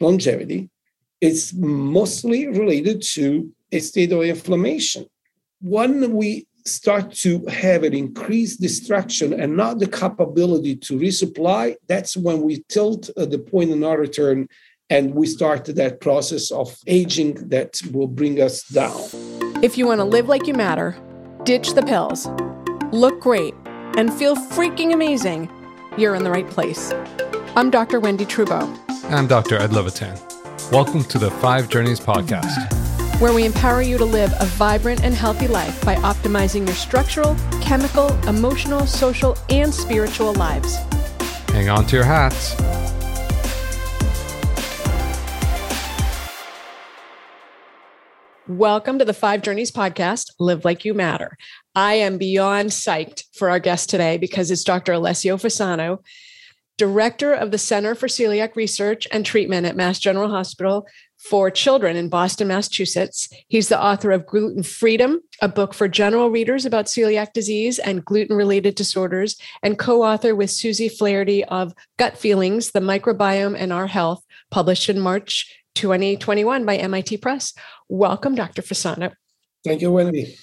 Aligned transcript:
longevity, 0.00 0.70
it's 1.20 1.52
mostly 1.54 2.46
related 2.46 3.02
to 3.14 3.50
a 3.72 3.80
state 3.80 4.12
of 4.12 4.22
inflammation. 4.22 5.06
When 5.60 6.12
we 6.12 6.46
start 6.64 7.12
to 7.12 7.44
have 7.46 7.82
an 7.82 7.94
increased 7.94 8.60
destruction 8.60 9.32
and 9.32 9.56
not 9.56 9.78
the 9.78 9.88
capability 9.88 10.76
to 10.76 10.98
resupply, 10.98 11.74
that's 11.86 12.16
when 12.16 12.42
we 12.42 12.64
tilt 12.68 13.10
uh, 13.16 13.24
the 13.24 13.38
point 13.38 13.70
of 13.70 13.78
no 13.78 13.94
return 13.94 14.48
and 14.90 15.14
we 15.14 15.26
start 15.26 15.64
that 15.64 16.00
process 16.00 16.50
of 16.50 16.76
aging 16.86 17.34
that 17.48 17.80
will 17.92 18.06
bring 18.06 18.40
us 18.40 18.66
down. 18.68 19.02
If 19.62 19.76
you 19.76 19.86
want 19.86 19.98
to 19.98 20.04
live 20.04 20.28
like 20.28 20.46
you 20.46 20.54
matter, 20.54 20.96
ditch 21.44 21.74
the 21.74 21.82
pills, 21.82 22.26
look 22.92 23.20
great, 23.20 23.54
and 23.96 24.12
feel 24.12 24.36
freaking 24.36 24.92
amazing, 24.92 25.50
you're 25.98 26.14
in 26.14 26.24
the 26.24 26.30
right 26.30 26.48
place. 26.48 26.92
I'm 27.56 27.70
Dr. 27.70 28.00
Wendie 28.00 28.26
Trubow. 28.26 28.87
I'm 29.10 29.26
Dr. 29.26 29.56
Ed 29.56 29.72
Levitan. 29.72 30.20
Welcome 30.70 31.02
to 31.04 31.18
the 31.18 31.30
Five 31.30 31.70
Journeys 31.70 31.98
podcast, 31.98 32.70
where 33.22 33.32
we 33.32 33.46
empower 33.46 33.80
you 33.80 33.96
to 33.96 34.04
live 34.04 34.30
a 34.38 34.44
vibrant 34.44 35.02
and 35.02 35.14
healthy 35.14 35.48
life 35.48 35.82
by 35.82 35.94
optimizing 35.94 36.66
your 36.66 36.74
structural, 36.74 37.34
chemical, 37.62 38.12
emotional, 38.28 38.86
social, 38.86 39.34
and 39.48 39.72
spiritual 39.72 40.34
lives. 40.34 40.76
Hang 41.48 41.70
on 41.70 41.86
to 41.86 41.96
your 41.96 42.04
hats. 42.04 42.54
Welcome 48.46 48.98
to 48.98 49.06
the 49.06 49.14
Five 49.14 49.40
Journeys 49.40 49.72
podcast, 49.72 50.32
Live 50.38 50.66
Like 50.66 50.84
You 50.84 50.92
Matter. 50.92 51.38
I 51.74 51.94
am 51.94 52.18
beyond 52.18 52.68
psyched 52.68 53.22
for 53.32 53.48
our 53.48 53.58
guest 53.58 53.88
today 53.88 54.18
because 54.18 54.50
it's 54.50 54.64
Dr. 54.64 54.92
Alessio 54.92 55.38
Fasano 55.38 56.00
director 56.78 57.34
of 57.34 57.50
the 57.50 57.58
Center 57.58 57.94
for 57.94 58.06
Celiac 58.06 58.56
Research 58.56 59.06
and 59.10 59.26
Treatment 59.26 59.66
at 59.66 59.76
Mass 59.76 59.98
General 59.98 60.30
Hospital 60.30 60.86
for 61.18 61.50
Children 61.50 61.96
in 61.96 62.08
Boston, 62.08 62.46
Massachusetts. 62.46 63.28
He's 63.48 63.68
the 63.68 63.82
author 63.82 64.12
of 64.12 64.24
Gluten 64.26 64.62
Freedom, 64.62 65.20
a 65.42 65.48
book 65.48 65.74
for 65.74 65.88
general 65.88 66.30
readers 66.30 66.64
about 66.64 66.86
celiac 66.86 67.32
disease 67.32 67.80
and 67.80 68.04
gluten 68.04 68.36
related 68.36 68.76
disorders, 68.76 69.36
and 69.62 69.78
co 69.78 70.04
author 70.04 70.34
with 70.36 70.50
Susie 70.50 70.88
Flaherty 70.88 71.44
of 71.44 71.74
Gut 71.98 72.16
Feelings, 72.16 72.70
The 72.70 72.80
Microbiome 72.80 73.56
and 73.58 73.72
Our 73.72 73.88
Health, 73.88 74.24
published 74.50 74.88
in 74.88 75.00
March 75.00 75.52
2021 75.74 76.64
by 76.64 76.76
MIT 76.76 77.16
Press. 77.18 77.52
Welcome, 77.88 78.36
Dr. 78.36 78.62
Fasano. 78.62 79.12
Thank 79.64 79.82
you, 79.82 79.90
Wendie. 79.90 80.38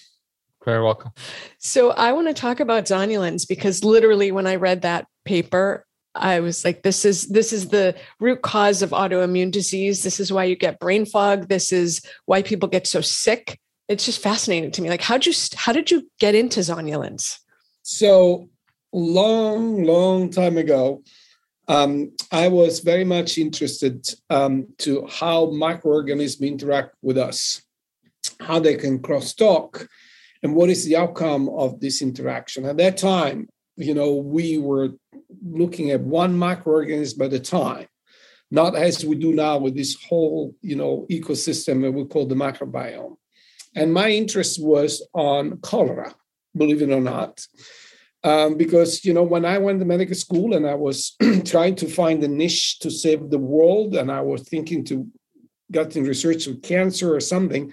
Very 0.66 0.84
welcome. 0.84 1.12
So, 1.60 1.92
I 1.92 2.12
want 2.12 2.28
to 2.28 2.34
talk 2.34 2.60
about 2.60 2.86
zonulins 2.86 3.48
because 3.48 3.86
literally, 3.86 4.34
when 4.34 4.48
I 4.48 4.56
read 4.56 4.82
that 4.82 5.08
paper, 5.24 5.86
I 6.16 6.40
was 6.40 6.64
like, 6.64 6.84
this 6.84 7.06
is 7.06 7.28
this 7.28 7.52
is 7.52 7.70
the 7.70 7.96
root 8.20 8.42
cause 8.42 8.82
of 8.82 8.92
autoimmune 8.92 9.52
disease. 9.52 10.04
This 10.04 10.20
is 10.20 10.32
why 10.32 10.46
you 10.46 10.56
get 10.56 10.80
brain 10.80 11.06
fog. 11.06 11.50
This 11.50 11.72
is 11.72 12.02
why 12.26 12.42
people 12.42 12.70
get 12.70 12.88
so 12.88 13.02
sick. 13.02 13.60
It's 13.88 14.06
just 14.06 14.22
fascinating 14.22 14.72
to 14.72 14.82
me. 14.82 14.90
Like, 14.90 15.02
how'd 15.02 15.26
you 15.26 15.34
how 15.56 15.74
did 15.74 15.92
you 15.92 16.10
get 16.20 16.36
into 16.36 16.62
zonulins? 16.62 17.38
So 17.84 18.50
long, 18.94 19.84
long 19.84 20.30
time 20.32 20.58
ago, 20.58 21.04
um, 21.68 22.12
I 22.32 22.48
was 22.48 22.80
very 22.80 23.04
much 23.04 23.38
interested 23.38 24.08
um, 24.30 24.68
to 24.80 25.06
how 25.08 25.52
microorganisms 25.52 26.48
interact 26.48 26.96
with 27.02 27.18
us, 27.18 27.62
how 28.40 28.60
they 28.60 28.76
can 28.76 29.00
crosstalk, 29.00 29.88
and 30.44 30.56
what 30.56 30.70
is 30.70 30.86
the 30.86 30.96
outcome 30.96 31.50
of 31.50 31.80
this 31.80 32.02
interaction. 32.02 32.66
At 32.66 32.78
that 32.78 32.98
time, 32.98 33.50
you 33.78 33.94
know, 33.94 34.16
we 34.16 34.58
were 34.58 34.90
looking 35.44 35.92
at 35.92 36.02
one 36.02 36.38
microorganism 36.38 37.26
at 37.26 37.34
a 37.34 37.40
time, 37.40 37.88
not 38.52 38.76
as 38.76 39.06
we 39.06 39.16
do 39.16 39.34
now 39.34 39.58
with 39.58 39.76
this 39.76 39.96
whole, 40.04 40.56
you 40.62 40.76
know, 40.76 41.06
ecosystem 41.10 41.82
that 41.82 41.92
we 41.92 42.06
call 42.06 42.26
the 42.26 42.36
microbiome. 42.36 43.16
And 43.76 43.94
my 43.94 44.10
interest 44.10 44.64
was 44.64 45.06
on 45.14 45.58
cholera, 45.58 46.16
believe 46.56 46.82
it 46.82 46.92
or 46.92 47.02
not. 47.02 47.46
Um, 48.24 48.58
because 48.58 49.06
you 49.06 49.14
know 49.14 49.22
when 49.22 49.46
I 49.46 49.60
went 49.60 49.78
to 49.80 49.86
medical 49.86 50.16
school 50.16 50.56
and 50.56 50.66
I 50.66 50.74
was 50.74 51.16
trying 51.46 51.76
to 51.76 51.88
find 51.88 52.24
a 52.24 52.28
niche 52.28 52.80
to 52.80 52.90
save 52.90 53.30
the 53.30 53.38
world, 53.38 53.96
and 53.96 54.12
I 54.12 54.22
was 54.22 54.42
thinking 54.42 54.84
to 54.86 55.08
get 55.72 55.96
in 55.96 56.06
research 56.06 56.48
with 56.48 56.64
cancer 56.64 57.16
or 57.16 57.20
something, 57.20 57.72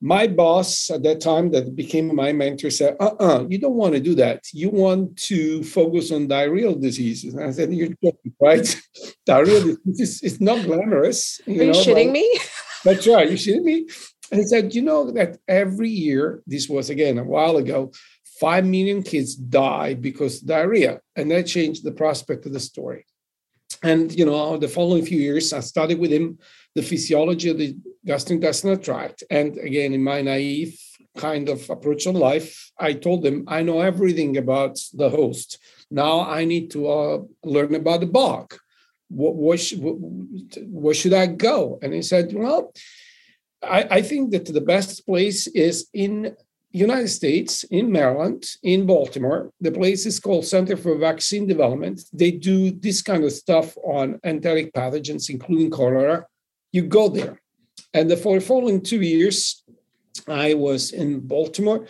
my 0.00 0.26
boss 0.26 0.90
at 0.90 1.02
that 1.02 1.20
time 1.20 1.50
that 1.50 1.74
became 1.74 2.14
my 2.14 2.32
mentor 2.32 2.70
said 2.70 2.96
uh-uh 3.00 3.46
you 3.48 3.58
don't 3.58 3.74
want 3.74 3.94
to 3.94 4.00
do 4.00 4.14
that. 4.14 4.42
You 4.52 4.68
want 4.68 5.16
to 5.24 5.62
focus 5.62 6.12
on 6.12 6.28
diarrheal 6.28 6.80
diseases. 6.80 7.34
And 7.34 7.44
i 7.44 7.50
said 7.50 7.72
you're 7.72 7.94
joking 8.02 8.34
right? 8.40 8.82
Diarrheal 9.28 9.76
disease 9.84 10.22
is 10.22 10.40
not 10.40 10.64
glamorous 10.64 11.40
you 11.46 11.60
are 11.60 11.64
you 11.64 11.72
know, 11.72 11.78
shitting 11.78 12.12
me? 12.12 12.38
That's 12.84 13.06
right 13.06 13.30
you 13.30 13.36
shitting 13.36 13.64
me? 13.64 13.88
And 14.30 14.40
he 14.40 14.46
said 14.46 14.74
you 14.74 14.82
know 14.82 15.10
that 15.12 15.38
every 15.48 15.88
year 15.88 16.42
this 16.46 16.68
was 16.68 16.90
again 16.90 17.18
a 17.18 17.24
while 17.24 17.56
ago 17.56 17.92
five 18.38 18.66
million 18.66 19.02
kids 19.02 19.34
die 19.34 19.94
because 19.94 20.40
diarrhea 20.40 21.00
and 21.16 21.30
that 21.30 21.46
changed 21.46 21.84
the 21.84 21.92
prospect 21.92 22.44
of 22.44 22.52
the 22.52 22.60
story. 22.60 23.06
And 23.82 24.12
you 24.12 24.26
know 24.26 24.58
the 24.58 24.68
following 24.68 25.06
few 25.06 25.18
years 25.18 25.54
i 25.54 25.60
studied 25.60 25.98
with 25.98 26.12
him 26.12 26.38
the 26.74 26.82
physiology 26.82 27.48
of 27.48 27.56
the 27.56 27.74
gastrointestinal 28.06 28.82
tract. 28.82 29.24
And 29.30 29.58
again, 29.58 29.92
in 29.92 30.02
my 30.02 30.22
naive 30.22 30.78
kind 31.16 31.48
of 31.48 31.68
approach 31.70 32.06
on 32.06 32.14
life, 32.14 32.70
I 32.78 32.92
told 32.92 33.22
them, 33.22 33.44
I 33.48 33.62
know 33.62 33.80
everything 33.80 34.36
about 34.36 34.78
the 34.92 35.10
host. 35.10 35.58
Now 35.90 36.20
I 36.20 36.44
need 36.44 36.70
to 36.72 36.88
uh, 36.88 37.18
learn 37.44 37.74
about 37.74 38.00
the 38.00 38.06
bug. 38.06 38.54
Sh- 39.56 39.74
where 39.78 40.94
should 40.94 41.14
I 41.14 41.26
go? 41.26 41.78
And 41.82 41.92
he 41.92 42.02
said, 42.02 42.32
Well, 42.34 42.72
I, 43.62 43.86
I 43.98 44.02
think 44.02 44.32
that 44.32 44.46
the 44.46 44.60
best 44.60 45.06
place 45.06 45.46
is 45.46 45.88
in 45.94 46.36
United 46.72 47.08
States, 47.08 47.64
in 47.64 47.90
Maryland, 47.90 48.44
in 48.62 48.84
Baltimore. 48.84 49.50
The 49.60 49.72
place 49.72 50.04
is 50.04 50.20
called 50.20 50.44
Center 50.44 50.76
for 50.76 50.98
Vaccine 50.98 51.46
Development. 51.46 52.00
They 52.12 52.32
do 52.32 52.70
this 52.70 53.00
kind 53.00 53.24
of 53.24 53.32
stuff 53.32 53.76
on 53.78 54.20
enteric 54.24 54.72
pathogens, 54.74 55.30
including 55.30 55.70
cholera, 55.70 56.26
you 56.72 56.82
go 56.82 57.08
there. 57.08 57.40
And 57.96 58.12
for 58.18 58.38
the 58.38 58.44
following 58.44 58.82
two 58.82 59.00
years, 59.00 59.64
I 60.28 60.52
was 60.52 60.92
in 60.92 61.20
Baltimore 61.20 61.86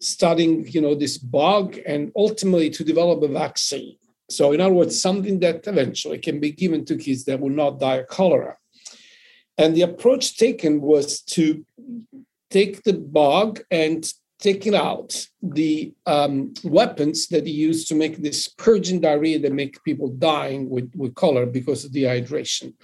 studying, 0.00 0.68
you 0.68 0.80
know, 0.80 0.94
this 0.94 1.18
bug 1.18 1.76
and 1.84 2.12
ultimately 2.14 2.70
to 2.70 2.84
develop 2.84 3.24
a 3.24 3.28
vaccine. 3.28 3.96
So, 4.30 4.52
in 4.52 4.60
other 4.60 4.72
words, 4.72 5.02
something 5.02 5.40
that 5.40 5.66
eventually 5.66 6.18
can 6.18 6.38
be 6.38 6.52
given 6.52 6.84
to 6.84 6.96
kids 6.96 7.24
that 7.24 7.40
will 7.40 7.50
not 7.50 7.80
die 7.80 7.96
of 7.96 8.06
cholera. 8.06 8.56
And 9.56 9.74
the 9.74 9.82
approach 9.82 10.36
taken 10.36 10.80
was 10.80 11.22
to 11.22 11.64
take 12.50 12.84
the 12.84 12.92
bug 12.92 13.60
and 13.68 14.08
taking 14.38 14.76
out 14.76 15.26
the 15.42 15.92
um, 16.06 16.54
weapons 16.62 17.26
that 17.28 17.46
he 17.48 17.52
used 17.52 17.88
to 17.88 17.96
make 17.96 18.18
this 18.18 18.46
purging 18.46 19.00
diarrhea 19.00 19.40
that 19.40 19.52
make 19.52 19.82
people 19.82 20.10
dying 20.10 20.70
with, 20.70 20.92
with 20.94 21.16
cholera 21.16 21.48
because 21.48 21.84
of 21.84 21.90
dehydration. 21.90 22.74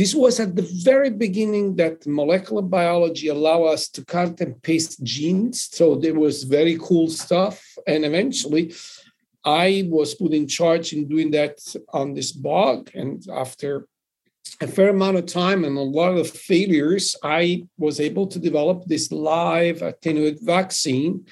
This 0.00 0.14
was 0.14 0.40
at 0.40 0.56
the 0.56 0.66
very 0.82 1.10
beginning 1.10 1.76
that 1.76 2.06
molecular 2.06 2.62
biology 2.62 3.28
allow 3.28 3.64
us 3.64 3.86
to 3.90 4.02
cut 4.02 4.40
and 4.40 4.62
paste 4.62 5.04
genes. 5.04 5.68
So 5.72 5.94
there 5.94 6.14
was 6.14 6.44
very 6.44 6.78
cool 6.80 7.10
stuff. 7.10 7.62
And 7.86 8.06
eventually 8.06 8.72
I 9.44 9.86
was 9.90 10.14
put 10.14 10.32
in 10.32 10.48
charge 10.48 10.94
in 10.94 11.06
doing 11.06 11.30
that 11.32 11.58
on 11.92 12.14
this 12.14 12.32
bug. 12.32 12.90
And 12.94 13.22
after 13.30 13.88
a 14.62 14.66
fair 14.66 14.88
amount 14.88 15.18
of 15.18 15.26
time 15.26 15.66
and 15.66 15.76
a 15.76 15.92
lot 16.00 16.16
of 16.16 16.30
failures, 16.30 17.14
I 17.22 17.66
was 17.76 18.00
able 18.00 18.26
to 18.28 18.38
develop 18.38 18.86
this 18.86 19.12
live 19.12 19.82
attenuated 19.82 20.40
vaccine 20.40 21.26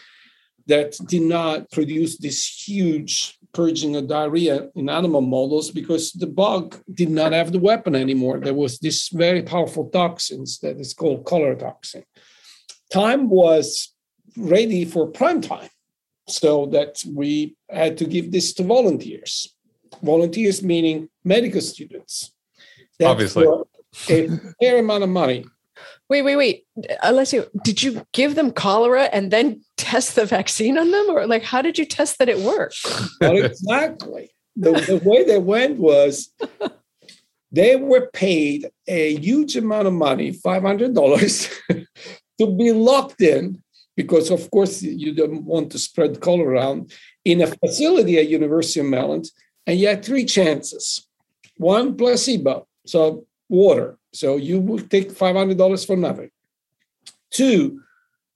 that 0.67 0.95
did 1.07 1.23
not 1.23 1.71
produce 1.71 2.19
this 2.19 2.45
huge 2.69 3.38
purging 3.59 3.97
of 3.97 4.07
diarrhea 4.07 4.57
in 4.77 4.89
animal 4.89 5.21
models 5.21 5.73
because 5.73 6.13
the 6.13 6.29
bug 6.29 6.65
did 7.01 7.11
not 7.11 7.33
have 7.33 7.51
the 7.51 7.59
weapon 7.59 7.97
anymore. 7.97 8.39
There 8.39 8.61
was 8.65 8.79
this 8.79 9.09
very 9.09 9.43
powerful 9.43 9.85
toxins 9.91 10.61
that 10.61 10.77
is 10.79 10.95
called 10.95 11.25
cholera 11.25 11.57
toxin. 11.57 12.05
Time 12.93 13.29
was 13.29 13.67
ready 14.37 14.85
for 14.85 15.09
prime 15.09 15.41
time, 15.41 15.71
so 16.29 16.67
that 16.67 17.03
we 17.21 17.57
had 17.69 17.99
to 17.99 18.05
give 18.05 18.31
this 18.31 18.55
to 18.55 18.63
volunteers. 18.63 19.33
Volunteers 20.03 20.63
meaning 20.63 21.09
medical 21.25 21.61
students. 21.61 22.33
That's 22.97 23.11
Obviously, 23.11 23.47
a 24.09 24.29
fair 24.61 24.79
amount 24.79 25.03
of 25.03 25.11
money 25.11 25.45
Wait, 26.09 26.23
wait, 26.23 26.37
wait. 26.37 26.67
Alessio, 27.03 27.47
did 27.63 27.83
you 27.83 28.03
give 28.13 28.35
them 28.35 28.51
cholera 28.51 29.05
and 29.05 29.31
then 29.31 29.63
test 29.77 30.17
the 30.17 30.25
vaccine 30.25 30.79
on 30.79 30.91
them? 30.91 31.07
Or 31.11 31.27
like, 31.27 31.43
how 31.43 31.63
did 31.63 31.79
you 31.79 31.85
test 31.85 32.19
that 32.19 32.29
it 32.29 32.39
worked? 32.39 32.79
Well, 33.21 33.45
exactly. 33.45 34.31
The, 34.57 34.73
the 34.73 35.01
way 35.05 35.25
they 35.25 35.39
went 35.39 35.79
was 35.79 36.31
they 37.53 37.77
were 37.77 38.11
paid 38.13 38.69
a 38.87 39.17
huge 39.17 39.57
amount 39.57 39.87
of 39.87 39.93
money, 39.93 40.33
$500, 40.33 41.53
to 42.39 42.57
be 42.57 42.73
locked 42.73 43.21
in, 43.21 43.63
because 43.97 44.31
of 44.31 44.51
course 44.51 44.83
you 44.83 45.15
don't 45.15 45.45
want 45.45 45.73
to 45.73 45.79
spread 45.79 46.21
cholera 46.21 46.55
around, 46.55 46.93
in 47.25 47.43
a 47.43 47.47
facility 47.47 48.19
at 48.19 48.29
University 48.29 48.81
of 48.81 48.87
Maryland, 48.87 49.27
and 49.67 49.79
you 49.79 49.89
had 49.89 50.05
three 50.05 50.25
chances. 50.25 51.07
One 51.57 51.97
placebo. 51.97 52.67
So 52.87 53.27
water. 53.49 53.98
So 54.13 54.37
you 54.37 54.61
will 54.61 54.81
take 54.81 55.13
$500 55.13 55.87
for 55.87 55.97
nothing. 55.97 56.31
Two, 57.31 57.83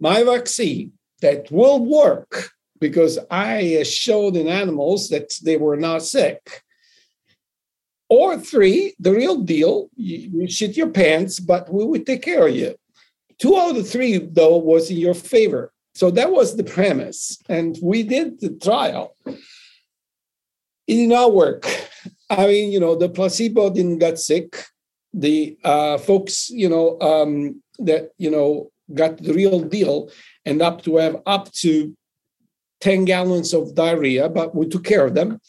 my 0.01 0.23
vaccine 0.23 0.93
that 1.21 1.51
will 1.51 1.85
work 1.85 2.51
because 2.81 3.19
I 3.31 3.83
showed 3.85 4.37
in 4.37 4.49
animals 4.49 5.09
that 5.11 5.33
they 5.43 5.57
were 5.57 5.77
not 5.77 6.03
sick. 6.03 6.63
Or 8.09 8.37
three, 8.37 8.95
the 8.99 9.13
real 9.13 9.39
deal, 9.39 9.89
you, 9.97 10.19
you 10.35 10.51
shit 10.51 10.77
your 10.77 10.91
pants, 10.91 11.41
but 11.41 11.73
we 11.73 11.85
would 11.85 12.05
take 12.05 12.23
care 12.23 12.47
of 12.47 12.55
you. 12.55 12.75
Two 13.39 13.57
out 13.57 13.77
of 13.77 13.89
three, 13.89 14.19
though, 14.19 14.57
was 14.57 14.91
in 14.91 14.99
your 14.99 15.15
favor. 15.15 15.73
So 15.95 16.11
that 16.11 16.31
was 16.31 16.57
the 16.57 16.65
premise. 16.65 17.39
And 17.49 17.79
we 17.83 18.03
did 18.03 18.41
the 18.41 18.51
trial. 18.51 19.17
It 20.87 20.97
did 20.97 21.09
not 21.09 21.35
work. 21.35 21.65
I 22.31 22.47
mean, 22.47 22.73
you 22.73 22.81
know, 22.81 22.97
the 22.97 23.09
placebo 23.09 23.71
didn't 23.71 23.99
get 23.99 24.19
sick. 24.19 24.65
The 25.15 25.59
uh, 25.63 25.99
folks, 25.99 26.51
you 26.51 26.69
know, 26.69 26.99
um, 27.01 27.63
that, 27.79 28.11
you 28.19 28.31
know, 28.31 28.71
got 28.95 29.19
the 29.19 29.33
real 29.33 29.61
deal 29.61 30.11
and 30.45 30.63
up 30.63 30.83
to 30.83 30.97
have 30.97 31.23
up 31.27 31.53
to 31.53 31.97
10 32.81 33.05
gallons 33.05 33.55
of 33.55 33.75
diarrhea, 33.75 34.29
but 34.29 34.55
we 34.55 34.67
took 34.67 34.85
care 34.85 35.07
of 35.07 35.15
them. 35.15 35.41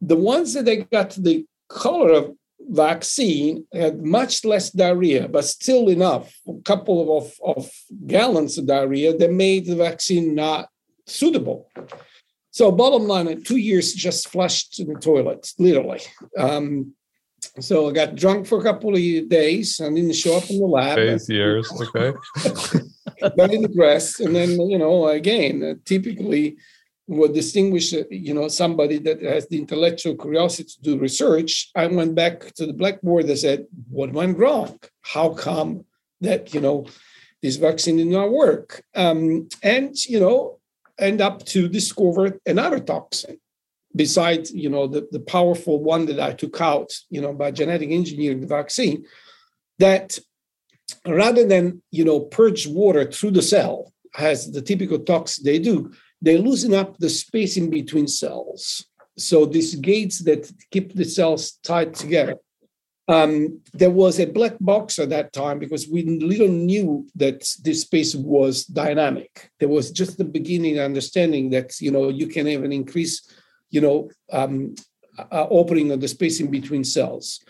The 0.00 0.16
ones 0.16 0.54
that 0.54 0.64
they 0.64 0.78
got 0.78 1.10
the 1.10 1.46
cholera 1.68 2.30
vaccine 2.68 3.66
had 3.72 4.04
much 4.04 4.44
less 4.44 4.70
diarrhea, 4.70 5.28
but 5.28 5.44
still 5.44 5.88
enough, 5.88 6.34
a 6.46 6.60
couple 6.64 7.16
of, 7.16 7.32
of 7.44 7.70
gallons 8.06 8.58
of 8.58 8.66
diarrhea 8.66 9.16
that 9.16 9.32
made 9.32 9.66
the 9.66 9.76
vaccine 9.76 10.34
not 10.34 10.68
suitable. 11.06 11.68
So, 12.52 12.70
bottom 12.72 13.06
line, 13.06 13.42
two 13.42 13.56
years 13.56 13.94
just 13.94 14.28
flushed 14.28 14.80
in 14.80 14.92
the 14.92 14.98
toilet, 14.98 15.52
literally. 15.58 16.00
Um, 16.36 16.94
so 17.60 17.88
I 17.88 17.92
got 17.92 18.14
drunk 18.14 18.46
for 18.46 18.58
a 18.58 18.62
couple 18.62 18.94
of 18.94 19.28
days. 19.28 19.80
I 19.80 19.88
didn't 19.88 20.14
show 20.14 20.36
up 20.36 20.50
in 20.50 20.58
the 20.58 20.66
lab. 20.66 20.96
Days, 20.96 21.28
years, 21.28 21.70
okay. 21.72 22.16
got 23.36 23.52
in 23.52 23.62
the 23.62 23.72
press, 23.74 24.20
and 24.20 24.34
then 24.34 24.60
you 24.68 24.78
know, 24.78 25.08
again, 25.08 25.62
uh, 25.62 25.74
typically, 25.84 26.56
what 27.06 27.32
distinguish 27.32 27.92
uh, 27.92 28.04
you 28.10 28.34
know 28.34 28.48
somebody 28.48 28.98
that 28.98 29.22
has 29.22 29.48
the 29.48 29.58
intellectual 29.58 30.16
curiosity 30.16 30.68
to 30.68 30.82
do 30.82 30.98
research. 30.98 31.70
I 31.74 31.86
went 31.86 32.14
back 32.14 32.52
to 32.54 32.66
the 32.66 32.72
blackboard 32.72 33.26
and 33.26 33.38
said, 33.38 33.66
"What 33.88 34.12
went 34.12 34.38
wrong? 34.38 34.78
How 35.02 35.30
come 35.30 35.84
that 36.20 36.54
you 36.54 36.60
know 36.60 36.86
this 37.42 37.56
vaccine 37.56 37.96
did 37.96 38.06
not 38.06 38.30
work?" 38.30 38.82
Um, 38.94 39.48
and 39.62 39.96
you 40.06 40.20
know, 40.20 40.58
end 40.98 41.20
up 41.20 41.44
to 41.46 41.68
discover 41.68 42.38
another 42.46 42.80
toxin 42.80 43.38
besides 43.94 44.52
you 44.52 44.68
know 44.68 44.86
the, 44.86 45.06
the 45.10 45.20
powerful 45.20 45.82
one 45.82 46.06
that 46.06 46.20
i 46.20 46.32
took 46.32 46.60
out 46.60 46.92
you 47.10 47.20
know 47.20 47.32
by 47.32 47.50
genetic 47.50 47.90
engineering 47.90 48.40
the 48.40 48.46
vaccine 48.46 49.04
that 49.78 50.18
rather 51.06 51.46
than 51.46 51.82
you 51.90 52.04
know 52.04 52.20
purge 52.20 52.66
water 52.66 53.10
through 53.10 53.30
the 53.30 53.42
cell 53.42 53.92
as 54.18 54.50
the 54.52 54.62
typical 54.62 54.98
tox 54.98 55.38
they 55.38 55.58
do 55.58 55.92
they 56.22 56.36
loosen 56.36 56.74
up 56.74 56.96
the 56.98 57.08
space 57.08 57.56
in 57.56 57.70
between 57.70 58.06
cells 58.06 58.84
so 59.16 59.44
these 59.44 59.74
gates 59.76 60.20
that 60.20 60.50
keep 60.70 60.94
the 60.94 61.04
cells 61.04 61.52
tied 61.62 61.94
together 61.94 62.36
um, 63.08 63.60
there 63.72 63.90
was 63.90 64.20
a 64.20 64.26
black 64.26 64.54
box 64.60 65.00
at 65.00 65.10
that 65.10 65.32
time 65.32 65.58
because 65.58 65.88
we 65.88 66.04
little 66.04 66.46
knew 66.46 67.08
that 67.16 67.40
this 67.64 67.80
space 67.80 68.14
was 68.14 68.64
dynamic. 68.66 69.50
There 69.58 69.68
was 69.68 69.90
just 69.90 70.16
the 70.16 70.24
beginning 70.24 70.78
understanding 70.78 71.50
that 71.50 71.80
you 71.80 71.90
know 71.90 72.08
you 72.08 72.28
can 72.28 72.46
even 72.46 72.70
increase 72.70 73.28
you 73.70 73.80
know, 73.80 74.10
um, 74.32 74.74
uh, 75.18 75.46
opening 75.50 75.90
of 75.90 76.00
the 76.00 76.08
space 76.08 76.40
in 76.40 76.50
between 76.50 76.84
cells. 76.84 77.44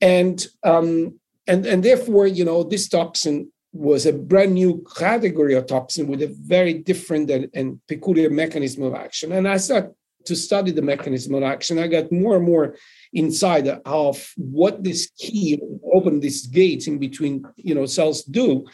And, 0.00 0.46
um, 0.62 1.18
and, 1.46 1.66
and 1.66 1.82
therefore, 1.82 2.26
you 2.26 2.44
know, 2.44 2.62
this 2.62 2.88
toxin 2.88 3.50
was 3.72 4.06
a 4.06 4.12
brand 4.12 4.54
new 4.54 4.84
category 4.96 5.54
of 5.54 5.66
toxin 5.66 6.06
with 6.06 6.22
a 6.22 6.34
very 6.42 6.74
different 6.74 7.30
and, 7.30 7.50
and 7.54 7.80
peculiar 7.88 8.30
mechanism 8.30 8.84
of 8.84 8.94
action. 8.94 9.32
And 9.32 9.48
I 9.48 9.56
started 9.56 9.94
to 10.26 10.36
study 10.36 10.70
the 10.70 10.82
mechanism 10.82 11.34
of 11.34 11.42
action. 11.42 11.78
I 11.78 11.88
got 11.88 12.10
more 12.10 12.36
and 12.36 12.44
more 12.44 12.76
inside 13.12 13.68
of 13.68 14.32
what 14.36 14.82
this 14.82 15.10
key 15.18 15.60
open 15.92 16.20
these 16.20 16.46
gates 16.46 16.86
in 16.86 16.98
between 16.98 17.44
you 17.56 17.74
know 17.74 17.86
cells 17.86 18.24
do 18.24 18.66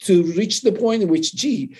to 0.00 0.22
reach 0.34 0.62
the 0.62 0.72
point 0.72 1.02
in 1.02 1.08
which 1.08 1.34
gee 1.34 1.76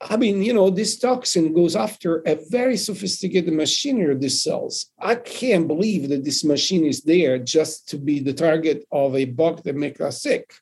I 0.00 0.16
mean, 0.16 0.42
you 0.42 0.52
know, 0.52 0.70
this 0.70 0.98
toxin 0.98 1.54
goes 1.54 1.76
after 1.76 2.22
a 2.26 2.38
very 2.50 2.76
sophisticated 2.76 3.54
machinery 3.54 4.12
of 4.12 4.20
these 4.20 4.42
cells. 4.42 4.90
I 4.98 5.14
can't 5.14 5.66
believe 5.66 6.08
that 6.08 6.24
this 6.24 6.44
machine 6.44 6.84
is 6.84 7.02
there 7.02 7.38
just 7.38 7.88
to 7.90 7.98
be 7.98 8.20
the 8.20 8.34
target 8.34 8.84
of 8.92 9.14
a 9.14 9.24
bug 9.24 9.62
that 9.62 9.76
makes 9.76 10.00
us 10.00 10.22
sick. 10.22 10.54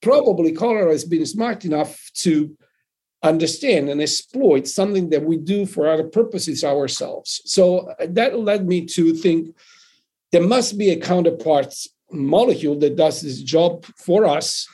Probably 0.00 0.52
cholera 0.52 0.92
has 0.92 1.04
been 1.04 1.26
smart 1.26 1.64
enough 1.64 2.10
to 2.14 2.56
understand 3.22 3.88
and 3.88 4.00
exploit 4.00 4.66
something 4.68 5.10
that 5.10 5.24
we 5.24 5.36
do 5.36 5.66
for 5.66 5.88
other 5.88 6.04
purposes 6.04 6.64
ourselves. 6.64 7.42
So 7.44 7.88
uh, 7.88 8.06
that 8.10 8.38
led 8.38 8.66
me 8.66 8.86
to 8.86 9.14
think 9.14 9.54
there 10.32 10.42
must 10.42 10.78
be 10.78 10.90
a 10.90 11.00
counterpart 11.00 11.74
molecule 12.10 12.78
that 12.78 12.96
does 12.96 13.20
this 13.20 13.42
job 13.42 13.84
for 13.96 14.26
us 14.26 14.68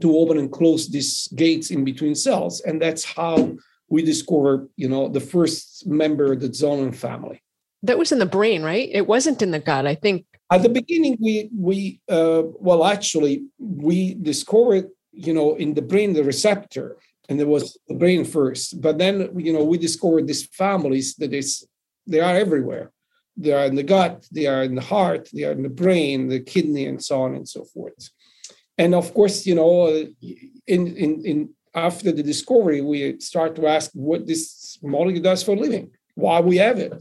to 0.00 0.16
open 0.16 0.38
and 0.38 0.50
close 0.50 0.88
these 0.88 1.28
gates 1.34 1.70
in 1.70 1.84
between 1.84 2.14
cells. 2.14 2.60
And 2.60 2.80
that's 2.80 3.04
how 3.04 3.56
we 3.88 4.02
discover, 4.02 4.68
you 4.76 4.88
know, 4.88 5.08
the 5.08 5.20
first 5.20 5.86
member 5.86 6.32
of 6.32 6.40
the 6.40 6.48
zonulin 6.48 6.94
family. 6.94 7.42
That 7.82 7.98
was 7.98 8.12
in 8.12 8.18
the 8.18 8.26
brain, 8.26 8.62
right? 8.62 8.88
It 8.92 9.06
wasn't 9.06 9.42
in 9.42 9.50
the 9.50 9.58
gut, 9.58 9.86
I 9.86 9.94
think. 9.94 10.24
At 10.50 10.62
the 10.62 10.68
beginning, 10.68 11.16
we 11.20 11.50
we 11.56 12.00
uh, 12.08 12.42
well, 12.66 12.84
actually, 12.84 13.44
we 13.58 14.14
discovered, 14.14 14.88
you 15.12 15.34
know, 15.34 15.56
in 15.56 15.74
the 15.74 15.82
brain 15.82 16.12
the 16.12 16.22
receptor, 16.22 16.96
and 17.28 17.40
it 17.40 17.48
was 17.48 17.76
the 17.88 17.94
brain 17.94 18.24
first. 18.24 18.80
But 18.80 18.98
then, 18.98 19.14
you 19.36 19.52
know, 19.52 19.64
we 19.64 19.78
discovered 19.78 20.26
these 20.26 20.46
families 20.46 21.16
that 21.16 21.32
is 21.32 21.66
they 22.06 22.20
are 22.20 22.36
everywhere. 22.36 22.92
They 23.36 23.52
are 23.52 23.64
in 23.64 23.74
the 23.74 23.82
gut, 23.82 24.26
they 24.30 24.46
are 24.46 24.62
in 24.62 24.74
the 24.74 24.82
heart, 24.94 25.30
they 25.32 25.44
are 25.44 25.52
in 25.52 25.62
the 25.62 25.76
brain, 25.84 26.28
the 26.28 26.40
kidney, 26.40 26.84
and 26.86 27.02
so 27.02 27.22
on 27.22 27.34
and 27.34 27.48
so 27.48 27.64
forth 27.64 28.10
and 28.78 28.94
of 28.94 29.12
course, 29.14 29.46
you 29.46 29.54
know, 29.54 29.88
in 30.66 30.96
in 30.96 31.24
in 31.24 31.48
after 31.74 32.12
the 32.12 32.22
discovery, 32.22 32.80
we 32.80 33.18
start 33.20 33.56
to 33.56 33.66
ask 33.66 33.90
what 33.94 34.26
this 34.26 34.78
molecule 34.82 35.22
does 35.22 35.42
for 35.42 35.56
living, 35.56 35.90
why 36.14 36.40
we 36.40 36.56
have 36.58 36.78
it. 36.78 36.92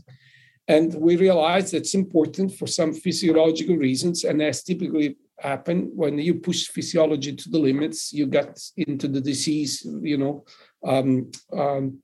And 0.67 0.93
we 0.93 1.17
realize 1.17 1.73
it's 1.73 1.93
important 1.93 2.53
for 2.55 2.67
some 2.67 2.93
physiological 2.93 3.75
reasons. 3.75 4.23
And 4.23 4.41
as 4.41 4.63
typically 4.63 5.17
happen 5.39 5.91
when 5.95 6.17
you 6.19 6.35
push 6.35 6.67
physiology 6.67 7.35
to 7.35 7.49
the 7.49 7.59
limits, 7.59 8.13
you 8.13 8.27
get 8.27 8.59
into 8.77 9.07
the 9.07 9.19
disease, 9.19 9.85
you 10.01 10.17
know, 10.17 10.45
um, 10.85 11.31
um, 11.51 11.99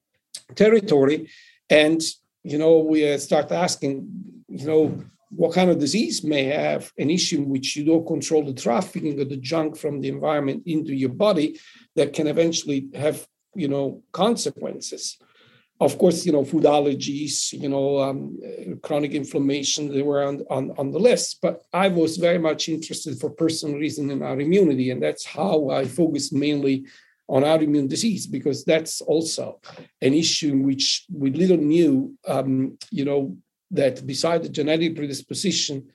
territory. 0.55 1.29
And, 1.69 2.01
you 2.43 2.57
know, 2.57 2.79
we 2.79 3.17
start 3.17 3.51
asking, 3.51 4.09
you 4.49 4.65
know, 4.65 5.03
what 5.29 5.53
kind 5.53 5.69
of 5.69 5.79
disease 5.79 6.23
may 6.23 6.45
have 6.45 6.91
an 6.97 7.09
issue 7.09 7.37
in 7.37 7.49
which 7.49 7.75
you 7.75 7.83
don't 7.85 8.07
control 8.07 8.43
the 8.43 8.53
trafficking 8.53 9.19
of 9.19 9.29
the 9.29 9.37
junk 9.37 9.75
from 9.75 9.99
the 9.99 10.07
environment 10.07 10.63
into 10.65 10.93
your 10.93 11.09
body 11.09 11.59
that 11.95 12.13
can 12.13 12.27
eventually 12.27 12.87
have 12.95 13.27
you 13.55 13.67
know 13.67 14.03
consequences. 14.11 15.17
Of 15.79 15.97
course 15.99 16.25
you 16.25 16.31
know 16.31 16.43
food 16.43 16.63
allergies 16.63 17.53
you 17.53 17.69
know 17.69 17.99
um, 17.99 18.39
chronic 18.81 19.11
inflammation 19.11 19.93
they 19.93 20.01
were 20.01 20.23
on, 20.23 20.43
on, 20.49 20.73
on 20.75 20.89
the 20.89 20.97
list 20.97 21.37
but 21.39 21.61
i 21.71 21.87
was 21.87 22.17
very 22.17 22.39
much 22.39 22.67
interested 22.67 23.19
for 23.19 23.29
personal 23.29 23.77
reason 23.77 24.09
in 24.09 24.21
autoimmunity 24.21 24.91
and 24.91 25.03
that's 25.03 25.23
how 25.23 25.69
i 25.69 25.85
focused 25.85 26.33
mainly 26.33 26.83
on 27.29 27.43
autoimmune 27.43 27.87
disease 27.87 28.25
because 28.25 28.63
that's 28.63 29.01
also 29.01 29.59
an 30.01 30.15
issue 30.15 30.51
in 30.51 30.63
which 30.63 31.05
we 31.13 31.29
little 31.31 31.57
knew 31.57 32.17
um, 32.27 32.77
you 32.89 33.05
know 33.05 33.37
that 33.71 34.05
beside 34.05 34.43
the 34.43 34.49
genetic 34.49 34.95
predisposition 34.95 35.87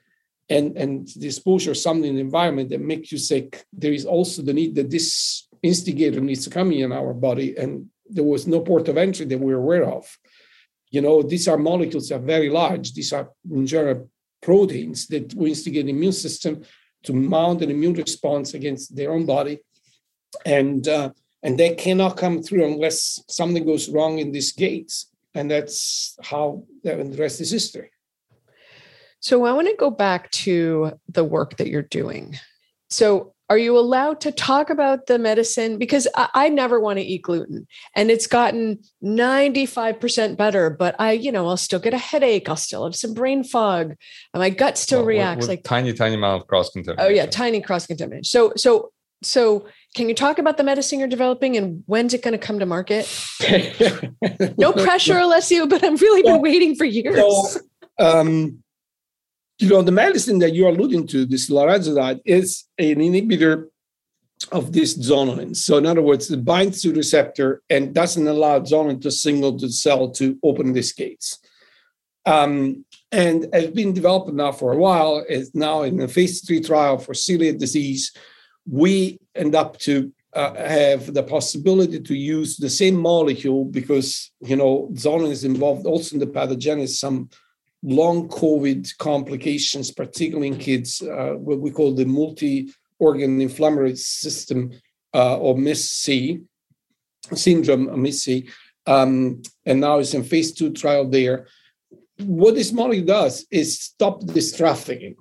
and, 0.49 0.77
and 0.77 1.07
the 1.15 1.27
exposure 1.27 1.73
something 1.73 2.09
in 2.09 2.15
the 2.15 2.21
environment 2.21 2.69
that 2.69 2.81
makes 2.81 3.11
you 3.11 3.17
sick, 3.17 3.65
there 3.71 3.93
is 3.93 4.05
also 4.05 4.41
the 4.41 4.53
need 4.53 4.75
that 4.75 4.89
this 4.89 5.47
instigator 5.61 6.19
needs 6.19 6.43
to 6.43 6.49
come 6.49 6.71
in 6.71 6.91
our 6.91 7.13
body. 7.13 7.57
And 7.57 7.87
there 8.09 8.23
was 8.23 8.45
no 8.45 8.59
port 8.59 8.87
of 8.89 8.97
entry 8.97 9.25
that 9.25 9.39
we 9.39 9.53
were 9.53 9.61
aware 9.61 9.85
of. 9.85 10.17
You 10.91 11.01
know, 11.01 11.23
these 11.23 11.47
are 11.47 11.57
molecules 11.57 12.09
that 12.09 12.15
are 12.15 12.25
very 12.25 12.49
large. 12.49 12.93
These 12.93 13.13
are, 13.13 13.29
in 13.49 13.65
general, 13.65 14.09
proteins 14.41 15.07
that 15.07 15.33
will 15.33 15.47
instigate 15.47 15.85
the 15.85 15.91
immune 15.91 16.11
system 16.11 16.63
to 17.03 17.13
mount 17.13 17.61
an 17.61 17.71
immune 17.71 17.93
response 17.93 18.53
against 18.53 18.95
their 18.95 19.11
own 19.11 19.25
body. 19.25 19.59
And 20.45 20.87
uh, 20.87 21.11
and 21.43 21.59
they 21.59 21.75
cannot 21.75 22.17
come 22.17 22.41
through 22.41 22.65
unless 22.65 23.21
something 23.27 23.65
goes 23.65 23.89
wrong 23.89 24.19
in 24.19 24.31
these 24.31 24.53
gates 24.53 25.12
and 25.33 25.49
that's 25.49 26.17
how 26.21 26.63
and 26.83 27.13
the 27.13 27.17
rest 27.17 27.41
is 27.41 27.51
history 27.51 27.91
so 29.19 29.45
i 29.45 29.51
want 29.51 29.67
to 29.67 29.75
go 29.75 29.89
back 29.89 30.29
to 30.31 30.91
the 31.09 31.23
work 31.23 31.57
that 31.57 31.67
you're 31.67 31.81
doing 31.81 32.35
so 32.89 33.33
are 33.49 33.57
you 33.57 33.77
allowed 33.77 34.21
to 34.21 34.31
talk 34.31 34.71
about 34.71 35.05
the 35.05 35.19
medicine? 35.19 35.77
Because 35.77 36.07
I, 36.15 36.29
I 36.33 36.49
never 36.49 36.79
want 36.79 36.97
to 36.97 37.05
eat 37.05 37.21
gluten 37.21 37.67
and 37.95 38.09
it's 38.09 38.25
gotten 38.25 38.79
95% 39.03 40.37
better, 40.37 40.69
but 40.69 40.95
I, 40.97 41.11
you 41.11 41.31
know, 41.31 41.47
I'll 41.47 41.57
still 41.57 41.79
get 41.79 41.93
a 41.93 41.97
headache. 41.97 42.49
I'll 42.49 42.55
still 42.55 42.85
have 42.85 42.95
some 42.95 43.13
brain 43.13 43.43
fog. 43.43 43.95
And 44.33 44.41
my 44.41 44.49
gut 44.49 44.77
still 44.77 44.99
well, 44.99 45.07
reacts 45.07 45.41
with, 45.41 45.49
with 45.49 45.57
like 45.57 45.63
tiny, 45.65 45.93
tiny 45.93 46.15
amount 46.15 46.41
of 46.41 46.47
cross 46.47 46.71
contamination. 46.71 47.05
Oh 47.05 47.13
yeah. 47.13 47.25
Tiny 47.27 47.61
cross 47.61 47.85
contamination. 47.85 48.23
So, 48.23 48.53
so, 48.55 48.91
so 49.25 49.67
can 49.95 50.09
you 50.09 50.15
talk 50.15 50.39
about 50.39 50.57
the 50.57 50.63
medicine 50.63 50.99
you're 50.99 51.07
developing 51.07 51.55
and 51.55 51.83
when's 51.85 52.13
it 52.13 52.23
going 52.23 52.31
to 52.31 52.37
come 52.37 52.59
to 52.59 52.65
market? 52.65 53.07
no 54.57 54.73
pressure, 54.73 55.17
Alessio, 55.19 55.67
but 55.67 55.83
I've 55.83 56.01
really 56.01 56.23
been 56.23 56.41
waiting 56.41 56.75
for 56.75 56.85
years. 56.85 57.15
So, 57.15 57.59
um, 57.99 58.63
you 59.59 59.69
know, 59.69 59.81
the 59.81 59.91
medicine 59.91 60.39
that 60.39 60.53
you're 60.53 60.69
alluding 60.69 61.07
to, 61.07 61.25
this 61.25 61.49
larazotide, 61.49 62.21
is 62.25 62.65
an 62.79 62.95
inhibitor 62.95 63.67
of 64.51 64.73
this 64.73 64.97
zonulin. 64.97 65.55
So, 65.55 65.77
in 65.77 65.85
other 65.85 66.01
words, 66.01 66.29
it 66.31 66.43
binds 66.43 66.81
to 66.81 66.89
the 66.89 66.97
receptor 66.97 67.61
and 67.69 67.93
doesn't 67.93 68.27
allow 68.27 68.59
zonulin 68.59 69.01
to 69.01 69.11
signal 69.11 69.57
to 69.59 69.67
the 69.67 69.71
cell 69.71 70.09
to 70.11 70.37
open 70.43 70.73
these 70.73 70.91
gates. 70.91 71.39
Um, 72.25 72.85
and 73.11 73.47
has 73.53 73.67
been 73.67 73.93
developed 73.93 74.33
now 74.33 74.51
for 74.51 74.71
a 74.71 74.77
while. 74.77 75.23
It's 75.29 75.53
now 75.53 75.83
in 75.83 75.99
a 76.01 76.07
phase 76.07 76.43
three 76.45 76.61
trial 76.61 76.97
for 76.97 77.13
celiac 77.13 77.59
disease. 77.59 78.11
We 78.69 79.19
end 79.35 79.55
up 79.55 79.77
to 79.79 80.11
uh, 80.33 80.53
have 80.55 81.13
the 81.13 81.23
possibility 81.23 81.99
to 81.99 82.15
use 82.15 82.57
the 82.57 82.69
same 82.69 82.95
molecule 82.95 83.65
because 83.65 84.31
you 84.41 84.55
know 84.55 84.89
zonulin 84.93 85.31
is 85.31 85.43
involved 85.43 85.85
also 85.85 86.15
in 86.15 86.19
the 86.19 86.27
pathogenesis 86.27 86.97
some 86.97 87.29
long 87.83 88.29
COVID 88.29 88.97
complications, 88.97 89.91
particularly 89.91 90.47
in 90.47 90.57
kids, 90.57 91.01
uh, 91.01 91.33
what 91.33 91.59
we 91.59 91.69
call 91.69 91.93
the 91.93 92.05
multi-organ 92.05 93.41
inflammatory 93.41 93.95
system 93.97 94.71
uh, 95.13 95.37
or 95.37 95.57
MIS-C 95.57 96.39
syndrome, 97.33 98.01
MIS-C, 98.01 98.47
um, 98.87 99.41
and 99.65 99.79
now 99.79 99.99
it's 99.99 100.13
in 100.13 100.23
phase 100.23 100.53
two 100.53 100.71
trial 100.71 101.07
there. 101.07 101.47
What 102.19 102.55
this 102.55 102.71
molecule 102.71 103.05
does 103.05 103.45
is 103.51 103.79
stop 103.79 104.21
this 104.23 104.55
trafficking 104.55 105.15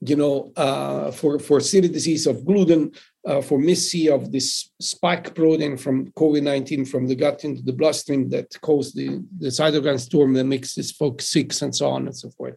you 0.00 0.16
know, 0.16 0.52
uh, 0.56 1.10
for, 1.10 1.38
for 1.38 1.58
celiac 1.58 1.92
disease 1.92 2.26
of 2.26 2.44
gluten, 2.44 2.92
uh, 3.26 3.42
for 3.42 3.58
MIS-C 3.58 4.08
of 4.08 4.30
this 4.30 4.70
spike 4.80 5.34
protein 5.34 5.76
from 5.76 6.10
COVID-19 6.12 6.88
from 6.88 7.06
the 7.06 7.16
gut 7.16 7.44
into 7.44 7.62
the 7.62 7.72
bloodstream 7.72 8.28
that 8.30 8.58
cause 8.60 8.92
the, 8.92 9.24
the 9.38 9.48
cytokine 9.48 9.98
storm 9.98 10.34
that 10.34 10.44
makes 10.44 10.74
this 10.74 10.92
folk 10.92 11.20
sick 11.20 11.52
and 11.60 11.74
so 11.74 11.88
on 11.88 12.06
and 12.06 12.16
so 12.16 12.30
forth. 12.30 12.56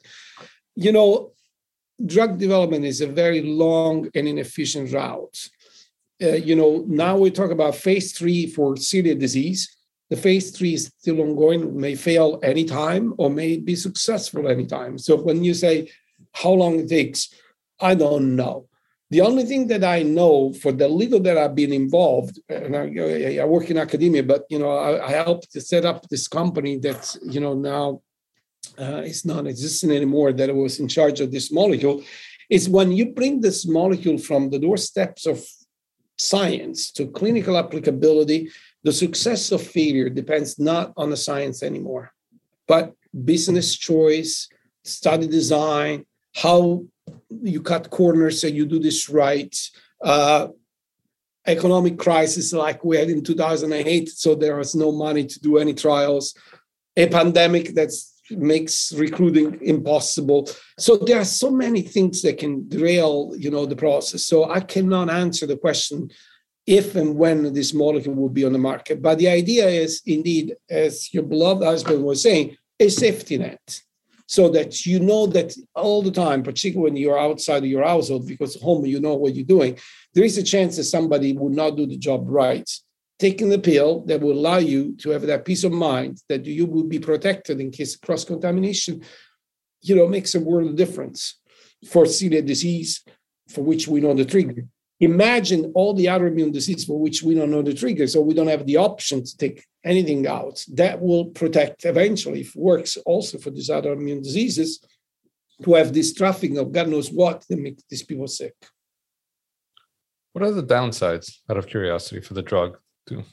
You 0.76 0.92
know, 0.92 1.34
drug 2.06 2.38
development 2.38 2.86
is 2.86 3.02
a 3.02 3.08
very 3.08 3.42
long 3.42 4.10
and 4.14 4.28
inefficient 4.28 4.94
route. 4.94 5.50
Uh, 6.22 6.34
you 6.34 6.56
know, 6.56 6.86
now 6.88 7.18
we 7.18 7.32
talk 7.32 7.50
about 7.50 7.76
phase 7.76 8.14
three 8.14 8.46
for 8.46 8.76
celiac 8.76 9.20
disease. 9.20 9.78
The 10.12 10.18
phase 10.18 10.52
three 10.52 10.76
is 10.76 10.92
still 11.00 11.22
ongoing, 11.22 11.80
may 11.80 11.96
fail 11.96 12.40
anytime 12.44 13.14
or 13.18 13.30
may 13.30 13.58
be 13.58 13.76
successful 13.76 14.48
anytime. 14.48 14.98
So 14.98 15.16
when 15.16 15.44
you 15.44 15.54
say 15.54 15.90
how 16.34 16.52
long 16.52 16.80
it 16.80 16.90
takes, 16.90 17.34
I 17.80 17.96
don't 17.96 18.36
know. 18.36 18.68
The 19.10 19.22
only 19.22 19.44
thing 19.44 19.68
that 19.68 19.84
I 19.84 20.04
know 20.04 20.54
for 20.54 20.72
the 20.72 20.88
little 20.88 21.20
that 21.20 21.38
I've 21.38 21.54
been 21.54 21.74
involved, 21.74 22.40
and 22.48 22.76
I, 22.76 23.40
I 23.42 23.46
work 23.46 23.70
in 23.70 23.78
academia, 23.78 24.24
but 24.24 24.46
you 24.50 24.58
know, 24.58 24.72
I, 24.72 25.06
I, 25.08 25.12
helped 25.12 25.52
to 25.52 25.60
set 25.60 25.84
up 25.84 26.08
this 26.08 26.30
company 26.30 26.78
that 26.78 27.14
you 27.22 27.42
know 27.42 27.54
now 27.54 28.02
uh, 28.80 29.02
is 29.02 29.26
non-existent 29.26 29.92
anymore. 29.92 30.32
That 30.32 30.56
was 30.56 30.80
in 30.80 30.88
charge 30.88 31.20
of 31.20 31.30
this 31.30 31.52
molecule. 31.52 32.04
Is 32.50 32.70
when 32.70 32.94
you 32.94 33.12
bring 33.14 33.42
this 33.42 33.66
molecule 33.66 34.18
from 34.18 34.50
the 34.50 34.60
doorsteps 34.60 35.26
of 35.26 35.46
science 36.18 36.92
to 36.92 37.08
clinical 37.08 37.58
applicability, 37.58 38.50
the 38.84 38.94
success 38.94 39.52
of 39.52 39.62
failure 39.62 40.10
depends 40.10 40.58
not 40.58 40.94
on 40.96 41.10
the 41.10 41.18
science 41.18 41.64
anymore, 41.64 42.14
but 42.68 42.94
business 43.26 43.76
choice, 43.76 44.48
study 44.84 45.28
design, 45.28 46.06
how 46.36 46.84
you 47.42 47.62
cut 47.62 47.90
corners 47.90 48.44
and 48.44 48.56
you 48.56 48.66
do 48.66 48.80
this 48.80 49.10
right. 49.10 49.56
Uh, 50.02 50.48
economic 51.48 51.98
crisis 51.98 52.54
like 52.54 52.84
we 52.84 52.98
had 52.98 53.10
in 53.10 53.24
2008, 53.24 54.10
so 54.10 54.36
there 54.36 54.58
was 54.58 54.76
no 54.76 54.92
money 54.92 55.26
to 55.26 55.40
do 55.40 55.58
any 55.58 55.74
trials. 55.74 56.36
A 56.98 57.08
pandemic 57.08 57.74
that 57.74 57.92
makes 58.30 58.94
recruiting 58.94 59.60
impossible. 59.62 60.50
So 60.78 60.98
there 60.98 61.20
are 61.20 61.26
so 61.26 61.52
many 61.52 61.82
things 61.82 62.22
that 62.22 62.38
can 62.38 62.68
derail, 62.70 63.34
you 63.38 63.50
know, 63.50 63.66
the 63.66 63.76
process. 63.76 64.26
So 64.26 64.50
I 64.50 64.60
cannot 64.60 65.10
answer 65.10 65.48
the 65.48 65.58
question 65.58 66.10
if 66.68 66.96
and 66.96 67.16
when 67.16 67.54
this 67.54 67.74
molecule 67.74 68.16
will 68.16 68.30
be 68.30 68.46
on 68.46 68.54
the 68.54 68.60
market. 68.60 69.02
But 69.02 69.18
the 69.18 69.30
idea 69.30 69.68
is 69.68 70.02
indeed, 70.06 70.56
as 70.70 71.14
your 71.14 71.24
beloved 71.24 71.64
husband 71.64 72.04
was 72.04 72.22
saying, 72.22 72.56
a 72.80 72.90
safety 72.90 73.38
net 73.38 73.82
so 74.32 74.48
that 74.48 74.86
you 74.86 74.98
know 74.98 75.28
that 75.28 75.54
all 75.76 76.02
the 76.02 76.10
time, 76.10 76.42
particularly 76.42 76.90
when 76.90 76.96
you're 76.96 77.20
outside 77.20 77.64
of 77.64 77.70
your 77.70 77.84
household, 77.84 78.26
because 78.26 78.56
home 78.62 78.86
you 78.86 79.02
know 79.02 79.16
what 79.16 79.36
you're 79.36 79.44
doing, 79.44 79.78
there 80.14 80.24
is 80.24 80.38
a 80.38 80.44
chance 80.44 80.78
that 80.78 80.86
somebody 80.86 81.34
will 81.34 81.50
not 81.50 81.76
do 81.76 81.86
the 81.86 81.98
job 81.98 82.24
right. 82.30 82.70
Taking 83.20 83.50
the 83.50 83.60
pill 83.60 84.06
that 84.06 84.22
will 84.22 84.40
allow 84.40 84.60
you 84.60 84.96
to 85.00 85.10
have 85.10 85.24
that 85.24 85.44
peace 85.44 85.66
of 85.66 85.74
mind 85.74 86.22
that 86.30 86.46
you 86.46 86.66
will 86.66 86.86
be 86.86 86.98
protected 86.98 87.60
in 87.60 87.72
case 87.72 87.96
of 87.96 88.00
cross 88.00 88.24
contamination, 88.24 89.02
you 89.82 89.98
know, 89.98 90.08
makes 90.08 90.34
a 90.34 90.40
world 90.40 90.70
of 90.70 90.76
difference 90.78 91.38
for 91.90 92.06
celiac 92.06 92.46
disease, 92.46 93.04
for 93.50 93.66
which 93.66 93.86
we 93.86 94.00
know 94.00 94.14
the 94.14 94.24
trigger. 94.24 94.66
Imagine 95.02 95.72
all 95.74 95.96
the 95.96 96.08
other 96.08 96.28
immune 96.28 96.52
diseases 96.52 96.86
for 96.86 97.00
which 97.00 97.24
we 97.24 97.34
don't 97.34 97.50
know 97.50 97.64
the 97.64 97.74
trigger, 97.74 98.06
so 98.06 98.22
we 98.22 98.36
don't 98.36 98.48
have 98.48 98.68
the 98.68 98.78
option 98.78 99.24
to 99.24 99.38
take 99.38 99.66
anything 99.84 100.28
out. 100.28 100.64
That 100.74 101.02
will 101.02 101.26
protect 101.26 101.86
eventually, 101.86 102.42
if 102.42 102.56
works 102.56 102.98
also 102.98 103.40
for 103.40 103.50
these 103.50 103.72
other 103.72 103.94
immune 103.94 104.22
diseases, 104.22 104.80
to 105.64 105.74
have 105.74 105.92
this 105.92 106.14
trafficking 106.14 106.60
of 106.60 106.72
God 106.72 106.88
knows 106.88 107.12
what 107.12 107.44
that 107.50 107.58
makes 107.58 107.84
these 107.90 108.04
people 108.04 108.28
sick. 108.28 108.54
What 110.34 110.46
are 110.46 110.52
the 110.52 110.64
downsides, 110.64 111.40
out 111.50 111.58
of 111.58 111.68
curiosity, 111.68 112.22
for 112.22 112.36
the 112.36 112.44
drug 112.44 112.78
too? 113.08 113.24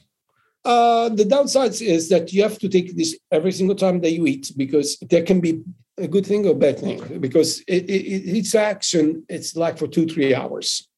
Uh, 0.65 1.09
the 1.09 1.23
downsides 1.23 1.85
is 1.85 2.09
that 2.09 2.33
you 2.33 2.41
have 2.41 2.57
to 2.59 2.67
take 2.67 2.97
this 2.97 3.17
every 3.31 3.51
single 3.51 3.75
time 3.75 4.01
that 4.01 4.11
you 4.11 4.25
eat 4.25 4.51
because 4.57 4.97
there 5.09 5.23
can 5.23 5.39
be 5.39 5.63
a 5.99 6.07
good 6.07 6.25
thing 6.25 6.47
or 6.47 6.55
bad 6.55 6.79
thing 6.79 7.19
because 7.19 7.59
it, 7.67 7.89
it, 7.89 8.37
its 8.37 8.55
action 8.55 9.23
it's 9.29 9.55
like 9.55 9.77
for 9.77 9.87
two 9.87 10.05
three 10.05 10.33
hours 10.33 10.88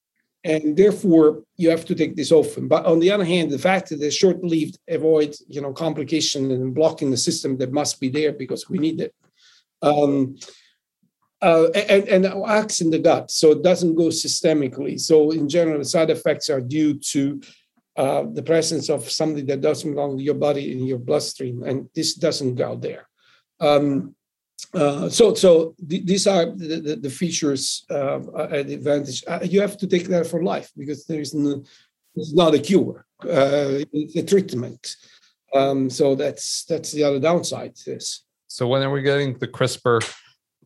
and 0.43 0.75
therefore 0.75 1.43
you 1.57 1.69
have 1.69 1.85
to 1.85 1.95
take 1.95 2.15
this 2.15 2.31
often. 2.31 2.67
But 2.67 2.85
on 2.85 2.99
the 2.99 3.11
other 3.11 3.25
hand, 3.25 3.51
the 3.51 3.59
fact 3.59 3.89
that 3.89 4.01
it's 4.01 4.15
short-lived 4.15 4.77
avoids 4.89 5.43
you 5.47 5.61
know 5.61 5.73
complication 5.73 6.51
and 6.51 6.73
blocking 6.73 7.11
the 7.11 7.17
system 7.17 7.57
that 7.57 7.71
must 7.71 7.99
be 7.99 8.09
there 8.09 8.33
because 8.33 8.69
we 8.69 8.77
need 8.79 9.01
it. 9.01 9.13
Um, 9.81 10.37
uh, 11.41 11.69
and, 11.71 12.07
and 12.07 12.43
acts 12.45 12.81
in 12.81 12.91
the 12.91 12.99
gut, 12.99 13.31
so 13.31 13.51
it 13.51 13.63
doesn't 13.63 13.95
go 13.95 14.09
systemically. 14.09 14.99
So 14.99 15.31
in 15.31 15.49
general, 15.49 15.79
the 15.79 15.85
side 15.85 16.11
effects 16.11 16.51
are 16.51 16.61
due 16.61 16.99
to 16.99 17.41
uh, 17.97 18.25
the 18.31 18.43
presence 18.43 18.89
of 18.89 19.09
something 19.09 19.47
that 19.47 19.61
doesn't 19.61 19.91
belong 19.91 20.17
to 20.17 20.23
your 20.23 20.35
body 20.35 20.71
in 20.71 20.85
your 20.85 20.99
bloodstream, 20.99 21.63
and 21.63 21.89
this 21.95 22.13
doesn't 22.13 22.55
go 22.55 22.75
there. 22.75 23.07
Um, 23.59 24.15
uh, 24.73 25.09
so 25.09 25.33
so 25.33 25.75
th- 25.89 26.05
these 26.05 26.27
are 26.27 26.45
the, 26.45 26.79
the, 26.79 26.95
the 26.95 27.09
features 27.09 27.85
uh, 27.89 28.19
at 28.49 28.69
advantage. 28.69 29.23
Uh, 29.27 29.39
you 29.43 29.61
have 29.61 29.77
to 29.77 29.87
take 29.87 30.07
that 30.07 30.27
for 30.27 30.43
life 30.43 30.71
because 30.77 31.05
there 31.05 31.19
is 31.19 31.33
no, 31.33 31.63
not 32.15 32.53
a 32.53 32.59
cure. 32.59 33.05
Uh, 33.23 33.83
it's 33.91 34.15
a 34.15 34.23
treatment. 34.23 34.95
Um, 35.53 35.89
so 35.89 36.15
that's 36.15 36.63
that's 36.65 36.91
the 36.91 37.03
other 37.03 37.19
downside 37.19 37.75
to 37.77 37.91
this. 37.91 38.23
So 38.47 38.67
when 38.67 38.81
are 38.81 38.91
we 38.91 39.01
getting 39.01 39.37
the 39.37 39.47
CRISPR 39.47 40.01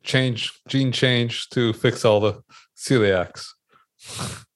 change 0.03 0.51
gene 0.67 0.91
change 0.91 1.49
to 1.49 1.73
fix 1.73 2.05
all 2.05 2.19
the 2.19 2.41
celiacs? 2.77 3.54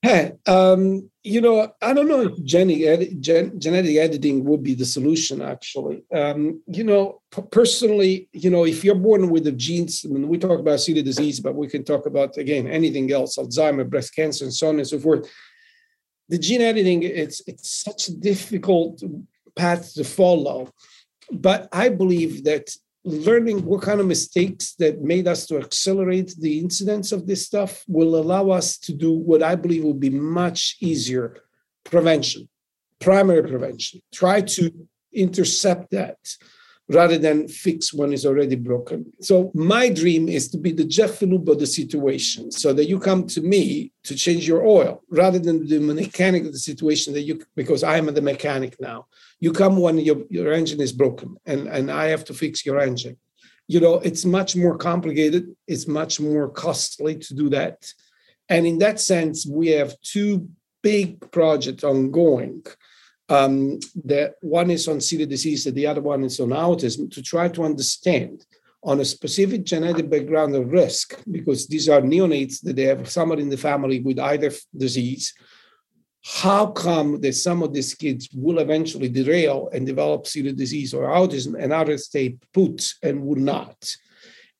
Hey, 0.02 0.32
um, 0.48 1.10
you 1.24 1.42
know, 1.42 1.74
I 1.82 1.94
don't 1.94 2.08
know 2.08 2.22
if 2.22 2.44
genetic, 2.44 3.20
gen, 3.20 3.60
genetic 3.60 3.98
editing 3.98 4.46
would 4.46 4.64
be 4.64 4.74
the 4.74 4.86
solution, 4.86 5.42
actually. 5.42 6.04
Um, 6.14 6.62
you 6.68 6.86
know, 6.86 7.22
personally, 7.52 8.30
you 8.32 8.50
know, 8.50 8.66
if 8.66 8.86
you're 8.86 8.96
born 8.96 9.30
with 9.30 9.44
the 9.44 9.52
genes, 9.52 10.06
I 10.06 10.14
mean, 10.14 10.30
we 10.30 10.38
talk 10.38 10.60
about 10.60 10.80
celiac 10.80 11.04
disease, 11.04 11.42
but 11.42 11.54
we 11.54 11.68
can 11.68 11.84
talk 11.84 12.06
about, 12.06 12.38
again, 12.38 12.66
anything 12.66 13.12
else, 13.12 13.38
Alzheimer, 13.38 13.90
breast 13.90 14.16
cancer, 14.16 14.46
and 14.46 14.54
so 14.54 14.70
on 14.70 14.78
and 14.78 14.88
so 14.88 15.00
forth. 15.00 15.30
The 16.30 16.38
gene 16.38 16.62
editing, 16.62 17.04
it's, 17.04 17.42
it's 17.46 17.70
such 17.70 18.08
a 18.08 18.14
difficult 18.14 19.04
path 19.56 19.94
to 19.96 20.06
follow. 20.06 20.72
But 21.32 21.68
I 21.74 21.90
believe 21.90 22.46
that 22.46 22.70
learning 23.04 23.64
what 23.66 23.82
kind 23.82 24.00
of 24.00 24.06
mistakes 24.06 24.74
that 24.76 25.02
made 25.02 25.28
us 25.28 25.46
to 25.48 25.58
accelerate 25.58 26.36
the 26.40 26.60
incidence 26.60 27.12
of 27.12 27.26
this 27.26 27.46
stuff 27.46 27.84
will 27.88 28.16
allow 28.16 28.50
us 28.50 28.78
to 28.78 28.94
do 28.94 29.14
what 29.14 29.42
I 29.42 29.56
believe 29.56 29.84
will 29.84 29.94
be 29.94 30.10
much 30.10 30.78
easier 30.82 31.38
prevention, 31.84 32.50
primary 33.00 33.48
prevention. 33.48 34.02
Try 34.14 34.42
to 34.42 34.72
intercept 35.14 35.92
that. 35.92 36.18
Rather 36.90 37.20
than 37.20 37.48
fix 37.48 37.94
when 37.94 38.12
it's 38.12 38.26
already 38.26 38.56
broken. 38.56 39.06
So 39.22 39.52
my 39.54 39.90
dream 39.90 40.28
is 40.28 40.50
to 40.50 40.58
be 40.58 40.72
the 40.72 40.84
Jeff 40.84 41.22
of 41.22 41.60
the 41.60 41.68
situation, 41.68 42.52
so 42.52 42.74
that 42.74 42.90
you 42.90 43.00
come 43.00 43.28
to 43.28 43.42
me 43.42 43.92
to 44.04 44.16
change 44.16 44.48
your 44.48 44.66
oil 44.66 45.04
rather 45.10 45.38
than 45.38 45.68
the 45.68 45.80
mechanic 45.80 46.46
of 46.46 46.52
the 46.52 46.60
situation 46.60 47.14
that 47.14 47.22
you 47.22 47.42
because 47.56 47.84
I 47.84 47.98
am 47.98 48.08
the 48.08 48.22
mechanic 48.22 48.76
now. 48.80 49.06
You 49.40 49.54
come 49.54 49.78
when 49.78 50.00
your, 50.00 50.24
your 50.30 50.52
engine 50.52 50.82
is 50.82 50.92
broken 50.92 51.38
and, 51.46 51.68
and 51.68 51.92
I 51.92 52.06
have 52.08 52.26
to 52.26 52.34
fix 52.34 52.66
your 52.66 52.80
engine. 52.80 53.18
You 53.68 53.80
know, 53.80 53.96
it's 53.96 54.26
much 54.26 54.56
more 54.56 54.78
complicated, 54.78 55.56
it's 55.68 55.88
much 55.88 56.20
more 56.20 56.50
costly 56.50 57.20
to 57.20 57.36
do 57.36 57.50
that. 57.50 57.94
And 58.50 58.66
in 58.66 58.80
that 58.80 59.00
sense, 59.00 59.46
we 59.46 59.68
have 59.70 59.94
two 60.02 60.50
big 60.82 61.32
projects 61.32 61.84
ongoing 61.84 62.64
um, 63.30 63.80
the 64.04 64.34
one 64.42 64.72
is 64.72 64.88
on 64.88 64.98
celiac 64.98 65.30
disease, 65.30 65.66
and 65.66 65.76
the 65.76 65.88
other 65.88 66.02
one 66.02 66.24
is 66.24 66.40
on 66.40 66.50
autism, 66.50 67.12
to 67.12 67.22
try 67.22 67.48
to 67.50 67.64
understand 67.64 68.46
on 68.82 69.00
a 69.00 69.06
specific 69.06 69.66
genetic 69.66 70.10
background 70.10 70.56
of 70.56 70.72
risk, 70.72 71.22
because 71.30 71.68
these 71.68 71.90
are 71.90 72.02
neonates 72.02 72.62
that 72.62 72.76
they 72.76 72.84
have 72.84 73.10
someone 73.10 73.40
in 73.40 73.50
the 73.50 73.58
family 73.58 74.00
with 74.00 74.20
either 74.20 74.52
disease. 74.76 75.34
How 76.24 76.68
come 76.68 77.22
that 77.22 77.34
some 77.34 77.64
of 77.64 77.74
these 77.74 77.94
kids 77.94 78.30
will 78.34 78.60
eventually 78.60 79.10
derail 79.10 79.70
and 79.74 79.86
develop 79.86 80.26
celiac 80.26 80.58
disease 80.58 80.94
or 80.94 81.08
autism, 81.08 81.62
and 81.62 81.72
others 81.72 82.06
stay 82.06 82.38
put 82.54 82.94
and 83.04 83.22
would 83.24 83.40
not? 83.40 83.78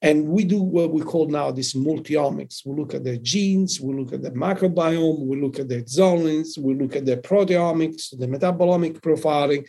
And 0.02 0.30
we 0.30 0.46
do 0.46 0.62
what 0.62 0.92
we 0.92 1.02
call 1.02 1.28
now 1.28 1.52
this 1.52 1.74
multiomics. 1.74 2.66
We 2.66 2.74
look 2.74 2.94
at 2.94 3.04
their 3.04 3.18
genes, 3.18 3.82
we 3.82 3.94
look 3.94 4.14
at 4.14 4.22
the 4.22 4.32
microbiome, 4.32 5.26
we 5.26 5.42
look 5.42 5.60
at 5.60 5.68
their 5.68 5.82
zonulins, 5.82 6.58
we 6.58 6.74
look 6.74 6.96
at 6.96 7.06
their 7.06 7.18
proteomics, 7.18 8.18
the 8.18 8.28
metabolomic 8.28 9.02
profiling, 9.02 9.68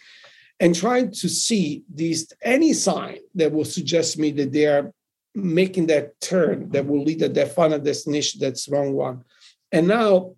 and 0.61 0.75
trying 0.75 1.11
to 1.11 1.29
see 1.29 1.83
these 1.93 2.33
any 2.43 2.73
sign 2.73 3.19
that 3.35 3.51
will 3.51 3.65
suggest 3.65 4.19
me 4.19 4.31
that 4.33 4.53
they 4.53 4.67
are 4.67 4.93
making 5.35 5.87
that 5.87 6.21
turn 6.21 6.71
that 6.71 6.87
will 6.87 7.03
lead 7.03 7.21
to 7.21 7.29
their 7.29 7.47
final 7.47 7.79
destination 7.79 8.41
that's 8.41 8.69
wrong 8.69 8.93
one. 8.93 9.25
And 9.73 9.89
now 9.89 10.35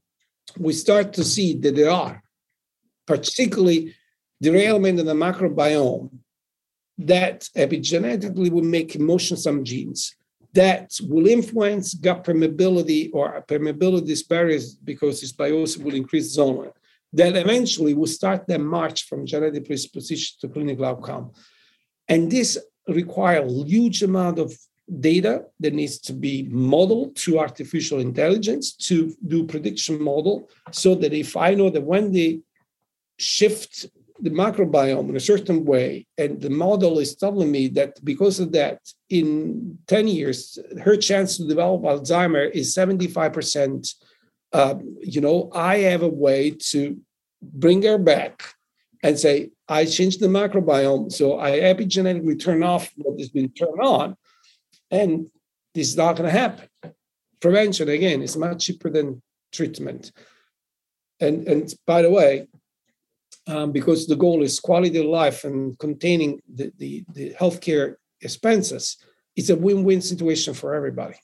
we 0.59 0.73
start 0.73 1.13
to 1.15 1.25
see 1.25 1.59
that 1.59 1.75
there 1.75 1.91
are, 1.91 2.23
particularly 3.07 3.95
derailment 4.41 5.01
in 5.01 5.07
the 5.07 5.15
microbiome 5.15 6.11
that 7.07 7.49
epigenetically 7.57 8.51
will 8.51 8.65
make 8.65 8.99
motion 8.99 9.37
some 9.37 9.65
genes 9.65 10.15
that 10.55 10.93
will 11.09 11.27
influence 11.27 11.95
gut 11.95 12.25
permeability 12.25 13.11
or 13.15 13.43
permeability 13.49 14.29
barriers 14.29 14.75
because 14.75 15.23
dysbiosis 15.23 15.83
will 15.83 15.95
increase 15.95 16.31
zone 16.31 16.71
that 17.13 17.37
eventually 17.37 17.95
will 17.95 18.07
start 18.07 18.47
the 18.47 18.59
march 18.59 19.05
from 19.07 19.27
genetic 19.27 19.67
predisposition 19.67 20.37
to 20.41 20.49
clinical 20.49 20.85
outcome. 20.85 21.31
And 22.09 22.31
this 22.31 22.59
requires 22.89 23.53
a 23.53 23.65
huge 23.65 24.03
amount 24.03 24.39
of 24.39 24.57
data 25.01 25.45
that 25.61 25.75
needs 25.75 25.99
to 25.99 26.13
be 26.13 26.45
modeled 26.51 27.17
through 27.17 27.39
artificial 27.39 28.01
intelligence 28.01 28.73
to 28.75 29.15
do 29.27 29.47
prediction 29.47 30.03
model 30.03 30.49
so 30.71 30.95
that 30.97 31.13
if 31.13 31.37
I 31.37 31.55
know 31.55 31.71
that 31.71 31.83
when 31.83 32.13
they 32.13 32.41
shift 33.19 33.87
the 34.23 34.31
microbiome 34.31 35.09
in 35.09 35.17
a 35.17 35.21
certain 35.21 35.65
way, 35.65 36.07
and 36.17 36.41
the 36.41 36.49
model 36.49 37.01
is 37.01 37.17
telling 37.17 37.51
me 37.51 37.67
that 37.69 38.03
because 38.05 38.39
of 38.39 38.53
that, 38.53 38.79
in 39.11 39.79
10 39.89 40.07
years, 40.07 40.59
her 40.85 40.97
chance 40.97 41.37
to 41.37 41.47
develop 41.47 41.83
Alzheimer 41.83 42.49
is 42.49 42.75
75%. 42.75 43.95
Um, 44.53 44.97
you 45.01 45.21
know, 45.21 45.51
I 45.53 45.79
have 45.79 46.03
a 46.03 46.09
way 46.09 46.53
to 46.71 47.01
bring 47.43 47.83
her 47.83 47.99
back 47.99 48.55
and 49.03 49.19
say, 49.19 49.51
I 49.69 49.87
changed 49.87 50.21
the 50.21 50.29
microbiome, 50.29 51.11
so 51.11 51.41
I 51.41 51.59
epigenetically 51.59 52.41
turn 52.41 52.63
off 52.63 52.93
what 52.97 53.19
has 53.19 53.31
been 53.31 53.51
turned 53.51 53.81
on, 53.81 54.17
and 54.93 55.27
this 55.75 55.89
is 55.89 55.97
not 55.97 56.15
going 56.17 56.31
to 56.31 56.39
happen. 56.39 56.69
Prevention, 57.41 57.89
again, 57.89 58.23
is 58.23 58.37
much 58.37 58.67
cheaper 58.67 58.89
than 58.89 59.21
treatment. 59.51 60.13
And, 61.19 61.49
and 61.49 61.75
by 61.87 62.03
the 62.03 62.11
way, 62.11 62.47
um, 63.47 63.73
because 63.73 64.07
the 64.07 64.17
goal 64.17 64.43
is 64.43 64.61
quality 64.61 64.99
of 64.99 65.07
life 65.07 65.45
and 65.45 65.79
containing 65.79 66.41
the, 66.53 66.73
the, 66.79 67.05
the 67.13 67.35
healthcare 67.35 67.97
expenses, 68.21 68.97
it's 69.37 69.51
a 69.51 69.57
win-win 69.57 70.01
situation 70.01 70.55
for 70.55 70.75
everybody, 70.75 71.17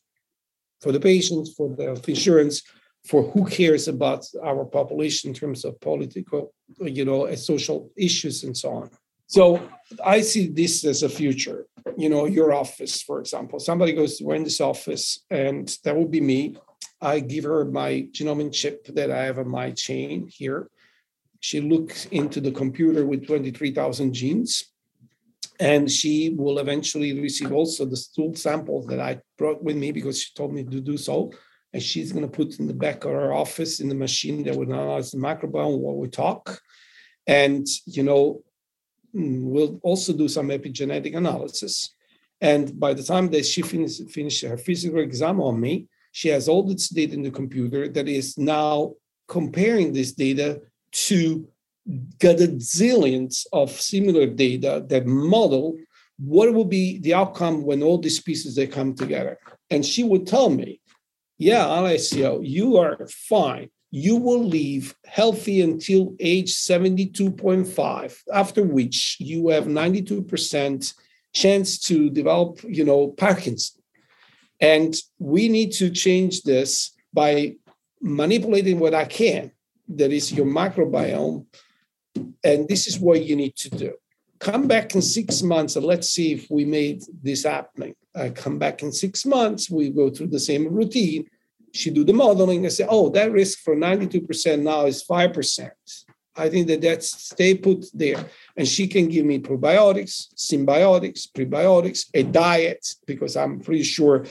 for 0.81 0.93
the 0.93 1.01
patients, 1.01 1.55
for 1.55 1.75
the 1.77 1.85
health 1.85 2.09
insurance, 2.09 2.63
for 3.07 3.23
who 3.31 3.47
cares 3.47 3.89
about 3.89 4.27
our 4.43 4.65
population 4.65 5.29
in 5.29 5.35
terms 5.35 5.65
of 5.65 5.81
political, 5.81 6.53
you 6.81 7.05
know, 7.05 7.27
and 7.27 7.39
social 7.39 7.91
issues 7.97 8.45
and 8.45 8.57
so 8.57 8.71
on. 8.71 8.91
So 9.27 9.69
I 10.05 10.23
see 10.23 10.49
this 10.49 10.85
as 10.85 11.03
a 11.03 11.09
future. 11.09 11.67
You 11.97 12.09
know, 12.09 12.27
your 12.27 12.53
office, 12.53 13.03
for 13.03 13.21
example, 13.21 13.61
somebody 13.61 13.93
goes 13.93 14.19
to 14.19 14.25
Wendie's 14.25 14.61
office, 14.61 15.25
and 15.31 15.69
that 15.85 15.97
would 15.97 16.11
be 16.11 16.21
me. 16.21 16.57
I 17.01 17.21
give 17.21 17.45
her 17.45 17.65
my 17.65 18.09
genomic 18.11 18.53
chip 18.53 18.87
that 18.87 19.11
I 19.11 19.25
have 19.25 19.39
on 19.39 19.49
my 19.49 19.71
chain 19.71 20.29
here 20.29 20.69
she 21.41 21.61
looks 21.61 22.07
into 22.07 22.41
the 22.41 22.51
computer 22.51 23.07
with 23.07 23.27
23,000 23.27 24.13
genes 24.13 24.65
and 25.61 25.91
she 25.91 26.31
will 26.31 26.59
eventually 26.59 27.21
receive 27.21 27.53
also 27.53 27.85
the 27.85 27.97
stool 27.97 28.35
samples 28.35 28.87
that 28.87 29.01
I 29.01 29.21
brought 29.37 29.63
with 29.63 29.77
me 29.77 29.91
because 29.93 30.23
she 30.23 30.33
told 30.35 30.53
me 30.53 30.63
to 30.65 30.81
do 30.81 30.97
so. 30.97 31.33
And 31.73 31.83
she's 31.83 32.13
going 32.13 32.25
to 32.25 32.31
put 32.31 32.59
in 32.59 32.67
the 32.67 32.75
back 32.75 33.05
of 33.05 33.11
her 33.11 33.35
office 33.35 33.81
in 33.81 33.89
the 33.89 33.95
machine 33.95 34.43
that 34.45 34.57
will 34.57 34.73
analyze 34.73 35.11
the 35.11 35.19
microbiome 35.19 35.79
while 35.79 35.97
we 35.97 36.09
talk. 36.09 36.61
And, 37.27 37.67
you 37.85 38.05
know, 38.05 38.43
we'll 39.13 39.79
also 39.83 40.13
do 40.13 40.29
some 40.29 40.49
epigenetic 40.49 41.15
analysis. 41.17 41.95
And 42.41 42.79
by 42.79 42.95
the 42.95 43.03
time 43.03 43.29
that 43.31 43.45
she 43.45 43.63
finishes 43.63 44.11
finish 44.13 44.43
her 44.43 44.57
physical 44.57 45.01
exam 45.01 45.41
on 45.41 45.61
me, 45.61 45.89
she 46.13 46.29
has 46.29 46.49
all 46.49 46.63
this 46.63 46.89
data 46.89 47.15
in 47.15 47.23
the 47.23 47.31
computer 47.31 47.89
that 47.89 48.09
is 48.09 48.39
now 48.39 48.95
comparing 49.27 49.93
this 49.93 50.13
data 50.13 50.61
to 50.93 51.49
a 52.23 52.35
zillions 52.59 53.47
of 53.53 53.71
similar 53.71 54.27
data 54.27 54.85
that 54.89 55.07
model 55.07 55.77
what 56.19 56.53
will 56.53 56.65
be 56.65 56.99
the 56.99 57.15
outcome 57.15 57.63
when 57.63 57.83
all 57.83 57.99
these 57.99 58.21
pieces 58.21 58.55
they 58.55 58.67
come 58.67 58.95
together. 58.95 59.39
And 59.71 59.85
she 59.87 60.03
would 60.03 60.27
tell 60.27 60.51
me, 60.51 60.81
yeah, 61.39 61.67
Alessio, 61.67 62.41
you 62.41 62.77
are 62.77 63.07
fine. 63.09 63.71
You 63.91 64.17
will 64.17 64.45
live 64.45 64.95
healthy 65.07 65.63
until 65.63 66.15
age 66.21 66.55
72.5, 66.55 68.19
after 68.35 68.63
which 68.63 69.17
you 69.21 69.49
have 69.49 69.65
92% 69.65 70.95
chance 71.33 71.79
to 71.79 72.11
develop, 72.11 72.61
you 72.65 72.85
know, 72.85 73.09
Parkinson. 73.09 73.81
And 74.61 74.95
we 75.19 75.49
need 75.49 75.73
to 75.75 75.91
change 75.91 76.43
this 76.43 76.93
by 77.15 77.57
manipulating 78.01 78.81
what 78.81 78.95
I 78.95 79.05
can 79.05 79.53
that 79.89 80.13
is 80.13 80.33
your 80.33 80.47
microbiome. 80.47 81.47
And 82.45 82.69
this 82.69 82.87
is 82.87 82.99
what 82.99 83.25
you 83.25 83.37
need 83.37 83.57
to 83.57 83.71
do. 83.71 83.95
Come 84.39 84.69
back 84.69 84.95
in 84.95 85.03
six 85.03 85.43
months 85.43 85.77
and 85.77 85.85
let's 85.85 86.11
see 86.11 86.33
if 86.33 86.49
we 86.51 86.65
made 86.65 87.03
this 87.23 87.45
happening. 87.45 87.95
I 88.15 88.31
come 88.31 88.59
back 88.59 88.83
in 88.83 88.93
six 88.93 89.27
months, 89.27 89.71
we 89.71 89.91
go 89.91 90.11
through 90.11 90.29
the 90.29 90.41
same 90.41 90.73
routine. 90.73 91.29
She 91.75 91.91
do 91.91 92.05
the 92.05 92.13
modeling 92.13 92.65
and 92.65 92.73
say, 92.73 92.87
oh, 92.89 93.09
that 93.11 93.33
risk 93.33 93.61
for 93.61 93.77
92% 93.77 94.63
now 94.63 94.87
is 94.87 95.05
5%. 95.05 95.71
I 96.37 96.49
think 96.49 96.69
that 96.69 96.81
that's 96.81 97.11
stay 97.25 97.57
put 97.57 97.87
there. 97.93 98.25
And 98.57 98.67
she 98.67 98.87
can 98.87 99.09
give 99.09 99.27
me 99.27 99.41
probiotics, 99.41 100.33
synbiotics, 100.37 101.27
prebiotics, 101.33 102.07
a 102.15 102.23
diet, 102.23 102.95
because 103.07 103.37
I'm 103.37 103.61
pretty 103.61 103.83
sure 103.83 104.25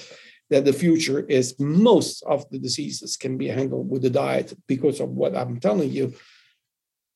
that 0.49 0.65
the 0.65 0.73
future 0.73 1.19
is 1.19 1.59
most 1.59 2.23
of 2.23 2.49
the 2.49 2.59
diseases 2.59 3.17
can 3.17 3.37
be 3.37 3.47
handled 3.47 3.89
with 3.89 4.01
the 4.01 4.09
diet 4.09 4.53
because 4.67 4.99
of 4.99 5.09
what 5.09 5.35
I'm 5.35 5.59
telling 5.59 5.91
you 5.91 6.13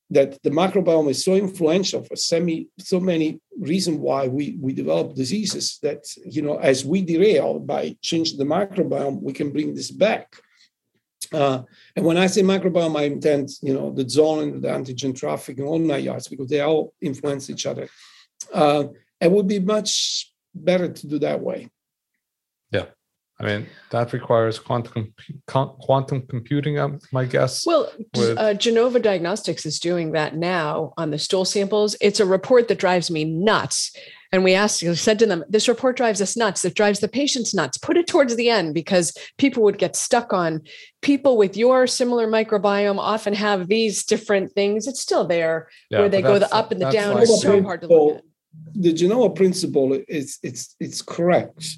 that 0.09 0.37
the 0.43 0.49
microbiome 0.49 1.09
is 1.09 1.23
so 1.23 1.33
influential 1.35 2.03
for 2.03 2.17
semi 2.17 2.67
so 2.77 2.99
many 2.99 3.39
reasons 3.57 3.97
why 3.97 4.27
we 4.27 4.57
we 4.59 4.73
develop 4.73 5.15
diseases 5.15 5.79
that 5.81 6.03
you 6.25 6.41
know 6.41 6.57
as 6.57 6.83
we 6.85 7.01
derail 7.01 7.59
by 7.59 7.95
changing 8.01 8.37
the 8.37 8.43
microbiome 8.43 9.21
we 9.21 9.31
can 9.31 9.51
bring 9.51 9.73
this 9.73 9.89
back 9.89 10.35
uh, 11.33 11.61
and 11.95 12.05
when 12.05 12.17
I 12.17 12.27
say 12.27 12.41
microbiome, 12.41 12.99
I 12.99 13.03
intend, 13.03 13.49
you 13.61 13.73
know, 13.73 13.91
the 13.91 14.09
zone, 14.09 14.49
and 14.49 14.61
the 14.61 14.67
antigen 14.67 15.17
trafficking, 15.17 15.63
all 15.63 15.79
nine 15.79 16.03
yards, 16.03 16.27
because 16.27 16.49
they 16.49 16.59
all 16.59 16.93
influence 16.99 17.49
each 17.49 17.65
other. 17.65 17.87
Uh, 18.53 18.85
it 19.19 19.31
would 19.31 19.47
be 19.47 19.59
much 19.59 20.31
better 20.53 20.91
to 20.91 21.07
do 21.07 21.19
that 21.19 21.39
way. 21.39 21.69
I 23.41 23.45
mean, 23.45 23.67
that 23.89 24.13
requires 24.13 24.59
quantum 24.59 25.13
quantum 25.47 26.27
computing. 26.27 26.79
Um, 26.79 26.99
my 27.11 27.25
guess. 27.25 27.65
Well, 27.65 27.91
with... 28.15 28.37
uh, 28.37 28.53
Genova 28.53 28.99
Diagnostics 28.99 29.65
is 29.65 29.79
doing 29.79 30.11
that 30.11 30.35
now 30.35 30.93
on 30.97 31.11
the 31.11 31.19
stool 31.19 31.45
samples. 31.45 31.95
It's 32.01 32.19
a 32.19 32.25
report 32.25 32.67
that 32.67 32.79
drives 32.79 33.09
me 33.09 33.25
nuts. 33.25 33.95
And 34.33 34.45
we 34.45 34.53
asked, 34.53 34.81
we 34.81 34.95
said 34.95 35.19
to 35.19 35.25
them, 35.25 35.43
this 35.49 35.67
report 35.67 35.97
drives 35.97 36.21
us 36.21 36.37
nuts. 36.37 36.63
It 36.63 36.73
drives 36.73 37.01
the 37.01 37.09
patients 37.09 37.53
nuts. 37.53 37.77
Put 37.77 37.97
it 37.97 38.07
towards 38.07 38.37
the 38.37 38.49
end 38.49 38.73
because 38.73 39.13
people 39.37 39.61
would 39.63 39.77
get 39.77 39.97
stuck 39.97 40.31
on 40.31 40.61
people 41.01 41.35
with 41.35 41.57
your 41.57 41.85
similar 41.85 42.27
microbiome 42.27 42.97
often 42.97 43.33
have 43.33 43.67
these 43.67 44.05
different 44.05 44.53
things. 44.53 44.87
It's 44.87 45.01
still 45.01 45.27
there 45.27 45.67
yeah, 45.89 45.99
where 45.99 46.09
they 46.09 46.21
go 46.21 46.39
the 46.39 46.53
up 46.55 46.71
and 46.71 46.79
the 46.79 46.89
down. 46.89 47.19
It's 47.19 47.41
so 47.41 47.61
hard 47.61 47.81
to 47.81 47.87
look 47.87 48.17
at 48.17 48.23
the 48.73 48.93
Genova 48.93 49.29
principle 49.29 49.97
is 50.07 50.39
it's 50.43 50.75
it's 50.79 51.01
correct. 51.01 51.77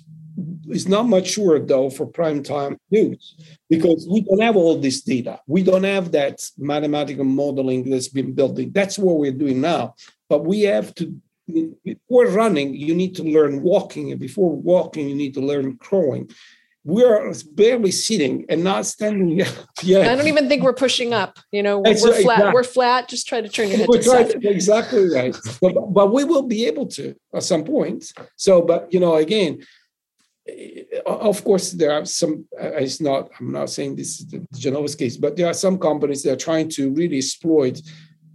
It's 0.68 0.88
not 0.88 1.08
mature 1.08 1.60
though 1.60 1.90
for 1.90 2.06
prime 2.06 2.42
time 2.44 2.78
news 2.90 3.36
because 3.70 4.08
we 4.10 4.22
don't 4.22 4.42
have 4.42 4.56
all 4.56 4.78
this 4.78 5.02
data. 5.02 5.40
We 5.48 5.64
don't 5.64 5.84
have 5.84 6.12
that 6.14 6.42
mathematical 6.58 7.26
modeling 7.26 7.90
that's 7.90 8.08
been 8.08 8.34
building. 8.34 8.72
That's 8.72 8.98
what 8.98 9.18
we're 9.18 9.32
doing 9.32 9.62
now. 9.62 9.96
But 10.30 10.46
we 10.46 10.62
have 10.62 10.96
to 10.96 11.16
before 11.84 12.28
running, 12.28 12.74
you 12.74 12.96
need 12.96 13.16
to 13.16 13.24
learn 13.24 13.62
walking, 13.62 14.12
and 14.12 14.20
before 14.20 14.56
walking, 14.56 15.10
you 15.10 15.16
need 15.16 15.34
to 15.34 15.42
learn 15.42 15.78
crawling 15.78 16.30
we're 16.86 17.34
barely 17.54 17.92
sitting 17.92 18.46
and 18.50 18.64
not 18.64 18.86
standing 18.86 19.40
yet. 19.84 20.10
I 20.10 20.16
don't 20.16 20.28
even 20.28 20.50
think 20.50 20.64
we're 20.64 20.74
pushing 20.74 21.14
up. 21.14 21.40
You 21.52 21.64
know, 21.64 21.80
we're, 21.80 21.92
we're 21.92 21.96
flat. 21.96 22.20
Exactly. 22.20 22.54
We're 22.54 22.64
flat. 22.64 23.10
Just 23.10 23.28
try 23.28 23.42
to 23.42 23.50
turn 23.50 23.70
your 23.70 23.78
head 23.78 23.88
we're 23.88 24.02
to 24.02 24.10
the 24.10 24.30
side. 24.32 24.46
Exactly 24.46 25.10
right. 25.10 25.36
but, 25.62 25.74
but 25.94 26.12
we 26.12 26.24
will 26.24 26.44
be 26.44 26.66
able 26.66 26.88
to 26.88 27.16
at 27.34 27.44
some 27.44 27.64
point. 27.64 28.12
So, 28.36 28.62
but 28.62 28.92
you 28.92 29.00
know, 29.00 29.16
again, 29.16 29.64
of 31.06 31.44
course, 31.44 31.72
there 31.72 31.92
are 31.92 32.06
some. 32.06 32.46
Uh, 32.62 32.72
it's 32.84 33.00
not. 33.00 33.30
I'm 33.40 33.52
not 33.52 33.70
saying 33.70 33.96
this 33.96 34.20
is 34.20 34.28
the 34.28 34.40
Genova's 34.56 34.96
case, 34.96 35.18
but 35.18 35.36
there 35.36 35.48
are 35.48 35.54
some 35.54 35.78
companies 35.78 36.24
that 36.24 36.34
are 36.34 36.46
trying 36.48 36.70
to 36.72 36.92
really 36.92 37.18
exploit 37.18 37.82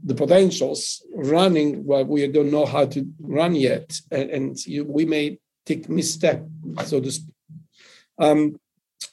the 0.04 0.14
potentials 0.14 1.04
running 1.14 1.84
what 1.84 2.06
we 2.06 2.26
don't 2.28 2.50
know 2.50 2.64
how 2.64 2.86
to 2.86 3.06
run 3.20 3.54
yet, 3.54 4.00
and, 4.10 4.30
and 4.30 4.66
you, 4.66 4.84
we 4.84 5.04
may 5.04 5.38
take 5.66 5.88
misstep, 5.88 6.46
so 6.84 7.00
to 7.00 7.10
speak 7.10 7.34
um, 8.18 8.58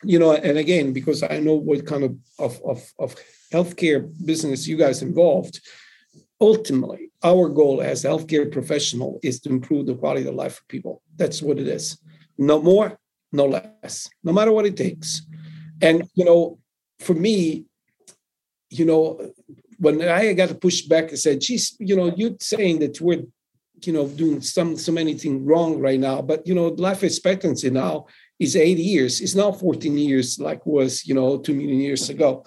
you 0.03 0.19
know, 0.19 0.33
and 0.33 0.57
again, 0.57 0.93
because 0.93 1.23
I 1.23 1.39
know 1.39 1.55
what 1.55 1.85
kind 1.85 2.03
of, 2.03 2.17
of, 2.39 2.61
of, 2.65 2.93
of 2.99 3.15
healthcare 3.51 4.11
business 4.25 4.67
you 4.67 4.77
guys 4.77 5.01
involved, 5.01 5.61
ultimately, 6.41 7.11
our 7.23 7.49
goal 7.49 7.81
as 7.81 8.03
healthcare 8.03 8.51
professional 8.51 9.19
is 9.23 9.39
to 9.41 9.49
improve 9.49 9.85
the 9.85 9.95
quality 9.95 10.27
of 10.27 10.35
life 10.35 10.55
for 10.55 10.63
people. 10.65 11.01
That's 11.15 11.41
what 11.41 11.59
it 11.59 11.67
is. 11.67 11.97
No 12.37 12.61
more, 12.61 12.97
no 13.31 13.45
less, 13.45 14.09
no 14.23 14.33
matter 14.33 14.51
what 14.51 14.65
it 14.65 14.77
takes. 14.77 15.21
And, 15.81 16.03
you 16.15 16.25
know, 16.25 16.59
for 16.99 17.13
me, 17.13 17.65
you 18.69 18.85
know, 18.85 19.31
when 19.77 20.01
I 20.01 20.33
got 20.33 20.49
to 20.49 20.55
push 20.55 20.81
back 20.81 21.09
and 21.09 21.19
said, 21.19 21.41
geez, 21.41 21.75
you 21.79 21.95
know, 21.95 22.13
you're 22.15 22.35
saying 22.39 22.79
that 22.79 22.99
we're, 23.01 23.23
you 23.83 23.93
know, 23.93 24.07
doing 24.07 24.41
some 24.41 24.77
so 24.77 24.91
many 24.91 25.13
things 25.15 25.45
wrong 25.45 25.79
right 25.79 25.99
now, 25.99 26.21
but 26.21 26.47
you 26.47 26.55
know, 26.55 26.67
life 26.69 27.03
expectancy 27.03 27.69
now 27.69 28.07
is 28.39 28.55
80 28.55 28.81
years. 28.81 29.21
It's 29.21 29.35
now 29.35 29.51
14 29.51 29.97
years, 29.97 30.39
like 30.39 30.65
was 30.65 31.05
you 31.05 31.13
know 31.13 31.37
two 31.37 31.53
million 31.53 31.79
years 31.79 32.09
ago, 32.09 32.45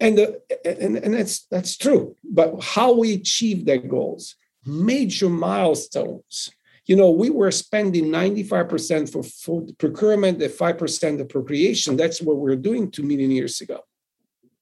and 0.00 0.18
the, 0.18 0.40
and 0.64 0.96
and 0.96 1.14
that's 1.14 1.46
that's 1.46 1.76
true. 1.76 2.16
But 2.24 2.62
how 2.62 2.92
we 2.92 3.14
achieve 3.14 3.66
their 3.66 3.78
goals, 3.78 4.36
major 4.64 5.28
milestones. 5.28 6.50
You 6.86 6.96
know, 6.96 7.10
we 7.10 7.30
were 7.30 7.50
spending 7.50 8.06
95% 8.06 9.12
for 9.12 9.22
food 9.22 9.78
procurement 9.78 10.42
and 10.42 10.52
5% 10.52 11.20
appropriation. 11.20 11.96
That's 11.96 12.20
what 12.20 12.38
we 12.38 12.52
are 12.52 12.56
doing 12.56 12.90
two 12.90 13.04
million 13.04 13.30
years 13.30 13.60
ago. 13.60 13.80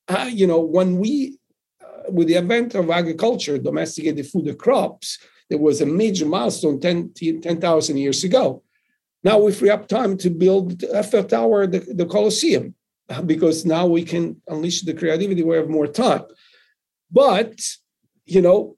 Uh, 0.07 0.29
you 0.31 0.47
know, 0.47 0.61
when 0.61 0.99
we, 0.99 1.39
uh, 1.83 2.11
with 2.11 2.29
the 2.29 2.37
advent 2.37 2.75
of 2.75 2.91
agriculture, 2.91 3.57
domesticated 3.59 4.27
food 4.27 4.49
and 4.49 4.59
crops, 4.59 5.19
there 5.49 5.59
was 5.59 5.81
a 5.81 5.87
major 5.87 6.27
milestone 6.27 6.79
10,000 6.79 7.43
10, 7.43 7.97
years 7.97 8.23
ago 8.25 8.63
now 9.23 9.39
we 9.39 9.53
free 9.53 9.71
up 9.71 9.87
time 9.87 10.17
to 10.19 10.31
build 10.31 10.81
the 10.81 10.99
Eiffel 10.99 11.25
Tower, 11.25 11.67
the, 11.67 11.81
the 11.81 12.07
Colosseum, 12.07 12.75
because 13.27 13.67
now 13.67 13.87
we 13.87 14.03
can 14.05 14.41
unleash 14.49 14.83
the 14.83 14.95
creativity. 14.95 15.43
We 15.43 15.57
have 15.57 15.69
more 15.69 15.87
time. 15.87 16.25
But, 17.11 17.61
you 18.25 18.41
know, 18.41 18.77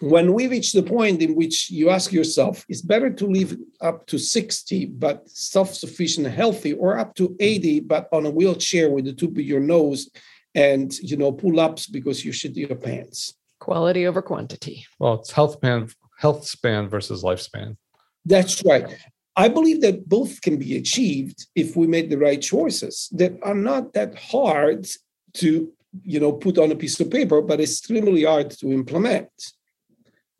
when 0.00 0.32
we 0.32 0.48
reach 0.48 0.72
the 0.72 0.82
point 0.82 1.22
in 1.22 1.34
which 1.34 1.70
you 1.70 1.90
ask 1.90 2.12
yourself, 2.12 2.64
it's 2.68 2.82
better 2.82 3.10
to 3.10 3.26
live 3.26 3.56
up 3.80 4.06
to 4.06 4.18
60, 4.18 4.86
but 4.86 5.28
self 5.28 5.74
sufficient 5.74 6.26
healthy, 6.26 6.72
or 6.72 6.98
up 6.98 7.14
to 7.14 7.36
80, 7.40 7.80
but 7.80 8.08
on 8.12 8.26
a 8.26 8.30
wheelchair 8.30 8.90
with 8.90 9.04
the 9.04 9.12
tube 9.12 9.38
of 9.38 9.44
your 9.44 9.60
nose 9.60 10.10
and, 10.54 10.96
you 10.98 11.16
know, 11.16 11.32
pull 11.32 11.60
ups 11.60 11.86
because 11.86 12.24
you 12.24 12.32
shit 12.32 12.56
your 12.56 12.74
pants. 12.74 13.34
Quality 13.60 14.06
over 14.06 14.20
quantity. 14.20 14.84
Well, 14.98 15.14
it's 15.14 15.30
health 15.30 15.54
span, 15.54 15.88
health 16.18 16.46
span 16.46 16.88
versus 16.88 17.22
lifespan. 17.22 17.76
That's 18.24 18.62
right. 18.64 18.96
I 19.36 19.48
believe 19.48 19.80
that 19.80 20.08
both 20.08 20.40
can 20.42 20.58
be 20.58 20.76
achieved 20.76 21.46
if 21.54 21.76
we 21.76 21.86
make 21.86 22.08
the 22.08 22.18
right 22.18 22.40
choices 22.40 23.08
that 23.12 23.32
are 23.42 23.54
not 23.54 23.92
that 23.94 24.16
hard 24.16 24.86
to 25.34 25.72
you 26.02 26.20
know 26.20 26.32
put 26.32 26.58
on 26.58 26.72
a 26.72 26.76
piece 26.76 26.98
of 27.00 27.10
paper, 27.10 27.40
but 27.40 27.60
extremely 27.60 28.24
hard 28.24 28.50
to 28.50 28.72
implement. 28.72 29.30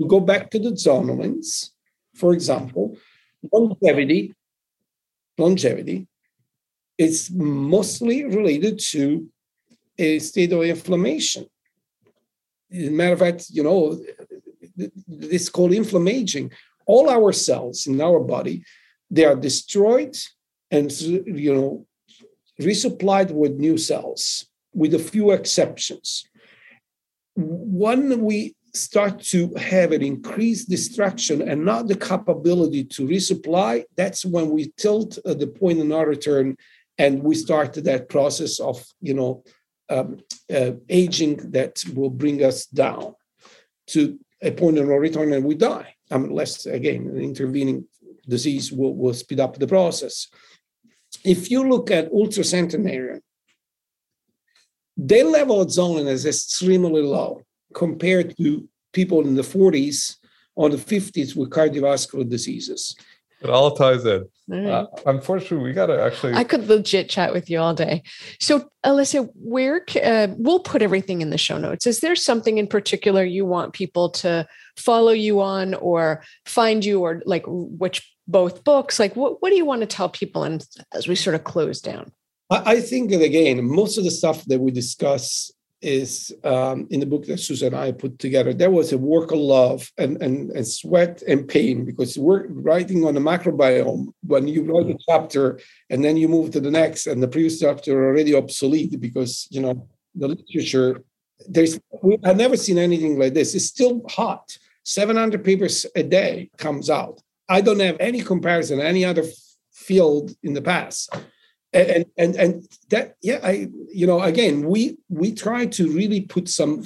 To 0.00 0.06
go 0.08 0.20
back 0.20 0.50
to 0.50 0.58
the 0.58 0.70
zonulins, 0.70 1.70
for 2.14 2.32
example, 2.32 2.96
longevity, 3.52 4.34
longevity 5.38 6.06
is 6.98 7.30
mostly 7.30 8.24
related 8.24 8.78
to 8.90 9.28
a 9.98 10.18
state 10.18 10.52
of 10.52 10.62
inflammation. 10.62 11.46
As 12.72 12.88
a 12.88 12.90
matter 12.90 13.12
of 13.12 13.18
fact, 13.20 13.46
you 13.50 13.62
know, 13.62 14.00
this 15.06 15.48
called 15.48 15.72
inflammaging. 15.72 16.50
All 16.86 17.08
our 17.08 17.32
cells 17.32 17.86
in 17.86 18.00
our 18.00 18.20
body 18.20 18.64
they 19.10 19.24
are 19.24 19.36
destroyed 19.36 20.16
and 20.70 20.90
you 21.00 21.54
know 21.54 21.86
resupplied 22.60 23.30
with 23.30 23.52
new 23.52 23.76
cells 23.78 24.46
with 24.72 24.94
a 24.94 24.98
few 24.98 25.30
exceptions 25.30 26.24
when 27.36 28.20
we 28.22 28.54
start 28.74 29.20
to 29.20 29.52
have 29.54 29.92
an 29.92 30.02
increased 30.02 30.68
destruction 30.68 31.42
and 31.42 31.64
not 31.64 31.86
the 31.86 31.96
capability 31.96 32.84
to 32.84 33.06
resupply 33.06 33.84
that's 33.96 34.24
when 34.24 34.50
we 34.50 34.72
tilt 34.76 35.18
at 35.26 35.38
the 35.38 35.46
point 35.46 35.78
of 35.78 35.86
no 35.86 36.02
return 36.02 36.56
and 36.98 37.22
we 37.22 37.34
start 37.34 37.72
that 37.74 38.08
process 38.08 38.58
of 38.58 38.84
you 39.00 39.14
know 39.14 39.42
um, 39.90 40.18
uh, 40.52 40.72
aging 40.88 41.36
that 41.52 41.82
will 41.94 42.10
bring 42.10 42.42
us 42.42 42.66
down 42.66 43.14
to 43.86 44.18
a 44.42 44.50
point 44.50 44.78
of 44.78 44.86
no 44.86 44.96
return 44.96 45.32
and 45.32 45.44
we 45.44 45.54
die 45.54 45.94
unless 46.10 46.66
again 46.66 47.06
an 47.08 47.20
intervening 47.20 47.86
disease 48.28 48.72
will, 48.72 48.94
will 48.94 49.14
speed 49.14 49.40
up 49.40 49.58
the 49.58 49.66
process. 49.66 50.28
If 51.24 51.50
you 51.50 51.68
look 51.68 51.90
at 51.90 52.10
ultracentenarian, 52.12 53.20
their 54.96 55.24
level 55.24 55.60
of 55.60 55.68
zonulin 55.68 56.06
is 56.06 56.26
extremely 56.26 57.02
low 57.02 57.42
compared 57.74 58.36
to 58.36 58.68
people 58.92 59.26
in 59.26 59.34
the 59.34 59.42
40s 59.42 60.16
or 60.54 60.68
the 60.68 60.76
50s 60.76 61.36
with 61.36 61.50
cardiovascular 61.50 62.28
diseases. 62.28 62.96
It 63.40 63.50
all 63.50 63.72
ties 63.72 64.06
in. 64.06 64.26
Right. 64.48 64.66
Uh, 64.66 64.86
unfortunately, 65.04 65.68
we 65.68 65.72
got 65.74 65.86
to 65.86 66.02
actually. 66.02 66.32
I 66.32 66.44
could 66.44 66.66
legit 66.66 67.10
chat 67.10 67.34
with 67.34 67.50
you 67.50 67.58
all 67.60 67.74
day. 67.74 68.02
So, 68.40 68.70
Alessio, 68.82 69.24
where 69.34 69.84
uh, 70.02 70.28
we'll 70.38 70.60
put 70.60 70.80
everything 70.80 71.20
in 71.20 71.28
the 71.28 71.36
show 71.36 71.58
notes. 71.58 71.86
Is 71.86 72.00
there 72.00 72.16
something 72.16 72.56
in 72.56 72.66
particular 72.66 73.22
you 73.22 73.44
want 73.44 73.74
people 73.74 74.08
to 74.10 74.46
follow 74.78 75.12
you 75.12 75.42
on, 75.42 75.74
or 75.74 76.24
find 76.46 76.84
you, 76.84 77.00
or 77.00 77.22
like 77.26 77.44
which 77.46 78.14
both 78.26 78.64
books? 78.64 78.98
Like, 78.98 79.14
what 79.14 79.42
what 79.42 79.50
do 79.50 79.56
you 79.56 79.66
want 79.66 79.82
to 79.82 79.86
tell 79.86 80.08
people? 80.08 80.44
And 80.44 80.66
as 80.94 81.06
we 81.06 81.14
sort 81.14 81.34
of 81.34 81.44
close 81.44 81.82
down, 81.82 82.12
I 82.50 82.80
think 82.80 83.10
that 83.10 83.20
again, 83.20 83.62
most 83.64 83.98
of 83.98 84.04
the 84.04 84.10
stuff 84.10 84.44
that 84.46 84.60
we 84.60 84.70
discuss 84.70 85.50
is 85.84 86.34
um, 86.44 86.86
in 86.90 87.00
the 87.00 87.06
book 87.06 87.26
that 87.26 87.38
Susan 87.38 87.68
and 87.68 87.76
I 87.76 87.92
put 87.92 88.18
together. 88.18 88.54
There 88.54 88.70
was 88.70 88.92
a 88.92 88.98
work 88.98 89.30
of 89.32 89.38
love 89.38 89.90
and, 89.98 90.20
and, 90.22 90.50
and 90.50 90.66
sweat 90.66 91.22
and 91.28 91.46
pain 91.46 91.84
because 91.84 92.16
we're 92.18 92.48
writing 92.48 93.04
on 93.04 93.14
the 93.14 93.20
microbiome, 93.20 94.12
when 94.22 94.48
you 94.48 94.64
write 94.64 94.94
a 94.94 94.98
chapter 95.08 95.60
and 95.90 96.02
then 96.02 96.16
you 96.16 96.28
move 96.28 96.50
to 96.52 96.60
the 96.60 96.70
next, 96.70 97.06
and 97.06 97.22
the 97.22 97.28
previous 97.28 97.60
chapter 97.60 97.92
already 97.92 98.34
obsolete 98.34 98.98
because 99.00 99.46
you 99.50 99.60
know 99.60 99.86
the 100.14 100.28
literature. 100.28 101.04
There's 101.48 101.78
I've 102.24 102.36
never 102.36 102.56
seen 102.56 102.78
anything 102.78 103.18
like 103.18 103.34
this. 103.34 103.54
It's 103.54 103.66
still 103.66 104.02
hot. 104.08 104.56
700 104.84 105.44
papers 105.44 105.86
a 105.96 106.02
day 106.02 106.50
comes 106.56 106.88
out. 106.88 107.20
I 107.48 107.60
don't 107.60 107.80
have 107.80 107.96
any 108.00 108.20
comparison 108.20 108.80
any 108.80 109.04
other 109.04 109.24
field 109.72 110.34
in 110.42 110.54
the 110.54 110.62
past 110.62 111.14
and 111.74 112.06
and 112.16 112.36
and 112.36 112.68
that 112.90 113.16
yeah 113.22 113.40
i 113.42 113.68
you 113.92 114.06
know 114.06 114.22
again 114.22 114.62
we 114.68 114.96
we 115.08 115.32
try 115.32 115.66
to 115.66 115.90
really 115.90 116.20
put 116.20 116.48
some 116.48 116.82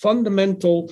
fundamental 0.00 0.90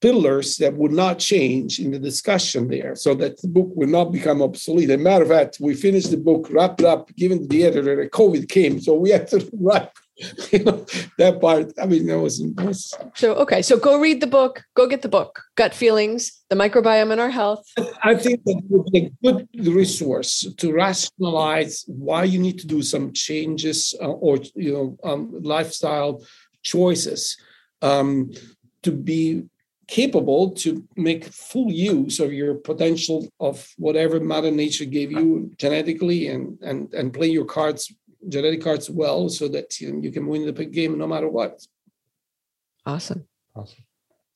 pillars 0.00 0.56
that 0.58 0.74
would 0.74 0.92
not 0.92 1.18
change 1.18 1.78
in 1.80 1.90
the 1.90 1.98
discussion 1.98 2.68
there 2.68 2.94
so 2.94 3.14
that 3.14 3.40
the 3.42 3.48
book 3.48 3.70
will 3.74 3.88
not 3.88 4.12
become 4.12 4.42
obsolete. 4.42 4.90
As 4.90 5.00
a 5.00 5.02
matter 5.02 5.24
of 5.24 5.30
fact, 5.30 5.56
we 5.58 5.74
finished 5.74 6.10
the 6.10 6.16
book, 6.16 6.48
wrapped 6.50 6.82
up, 6.82 7.14
given 7.16 7.48
the 7.48 7.64
editor 7.64 7.96
that 7.96 8.12
COVID 8.12 8.48
came. 8.48 8.80
So 8.80 8.94
we 8.94 9.10
had 9.10 9.26
to 9.28 9.48
write 9.60 9.88
you 10.52 10.64
know, 10.64 10.86
that 11.18 11.40
part. 11.40 11.72
I 11.80 11.86
mean, 11.86 12.06
that 12.06 12.18
was, 12.18 12.38
that 12.38 12.66
was 12.66 12.94
so 13.14 13.34
okay. 13.34 13.60
So 13.62 13.76
go 13.76 14.00
read 14.00 14.20
the 14.20 14.26
book, 14.26 14.62
go 14.74 14.86
get 14.86 15.02
the 15.02 15.08
book, 15.08 15.42
Gut 15.56 15.74
Feelings, 15.74 16.42
the 16.48 16.56
microbiome 16.56 17.12
in 17.12 17.18
our 17.18 17.30
health. 17.30 17.66
I 18.02 18.14
think 18.14 18.42
that 18.44 18.62
would 18.68 18.90
be 18.92 18.98
a 18.98 19.10
good 19.22 19.48
resource 19.74 20.46
to 20.56 20.72
rationalize 20.72 21.84
why 21.86 22.24
you 22.24 22.38
need 22.38 22.58
to 22.60 22.66
do 22.66 22.82
some 22.82 23.12
changes 23.12 23.94
uh, 24.00 24.08
or 24.08 24.38
you 24.54 24.72
know 24.72 24.96
um, 25.04 25.42
lifestyle 25.42 26.24
choices 26.62 27.36
um, 27.82 28.30
to 28.82 28.92
be 28.92 29.44
capable 29.86 30.50
to 30.50 30.84
make 30.96 31.24
full 31.26 31.70
use 31.70 32.18
of 32.18 32.32
your 32.32 32.54
potential 32.54 33.28
of 33.38 33.68
whatever 33.76 34.18
mother 34.18 34.50
nature 34.50 34.84
gave 34.84 35.12
you 35.12 35.50
genetically 35.58 36.28
and 36.28 36.58
and 36.62 36.92
and 36.94 37.12
play 37.12 37.28
your 37.28 37.44
cards 37.44 37.94
genetic 38.28 38.62
cards 38.62 38.90
well 38.90 39.28
so 39.28 39.48
that 39.48 39.80
you, 39.80 40.00
you 40.02 40.10
can 40.10 40.26
win 40.26 40.46
the 40.46 40.64
game 40.64 40.98
no 40.98 41.06
matter 41.06 41.28
what 41.28 41.64
awesome 42.84 43.26
Awesome. 43.56 43.84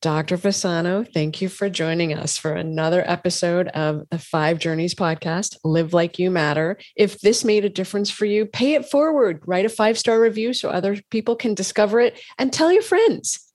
Dr. 0.01 0.39
Fasano, 0.39 1.07
thank 1.13 1.43
you 1.43 1.51
for 1.51 1.69
joining 1.69 2.15
us 2.15 2.39
for 2.39 2.55
another 2.55 3.05
episode 3.07 3.69
of 3.69 4.09
the 4.09 4.19
Five 4.19 4.59
Journeys 4.59 4.95
podcast, 4.95 5.59
Live 5.63 5.93
Like 5.93 6.19
You 6.19 6.31
Matter. 6.31 6.79
If 6.97 7.21
this 7.21 7.45
made 7.45 7.67
a 7.67 7.69
difference 7.69 8.11
for 8.11 8.25
you, 8.25 8.47
pay 8.47 8.73
it 8.73 8.87
forward. 8.87 9.43
Write 9.45 9.67
a 9.67 9.69
five 9.69 9.99
star 9.99 10.19
review 10.19 10.55
so 10.55 10.71
other 10.71 10.99
people 11.11 11.37
can 11.37 11.53
discover 11.53 12.01
it 12.01 12.19
and 12.39 12.51
tell 12.51 12.73
your 12.73 12.83
friends. 12.83 13.53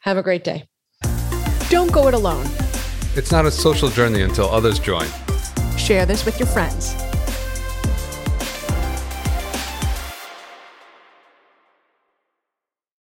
Have 0.00 0.16
a 0.16 0.22
great 0.22 0.44
day. 0.44 0.66
Don't 1.68 1.92
go 1.92 2.08
it 2.08 2.14
alone. 2.14 2.46
It's 3.14 3.30
not 3.30 3.44
a 3.44 3.50
social 3.50 3.90
journey 3.90 4.22
until 4.22 4.48
others 4.48 4.78
join. 4.78 5.08
Share 5.76 6.06
this 6.06 6.24
with 6.24 6.40
your 6.40 6.48
friends. 6.48 6.94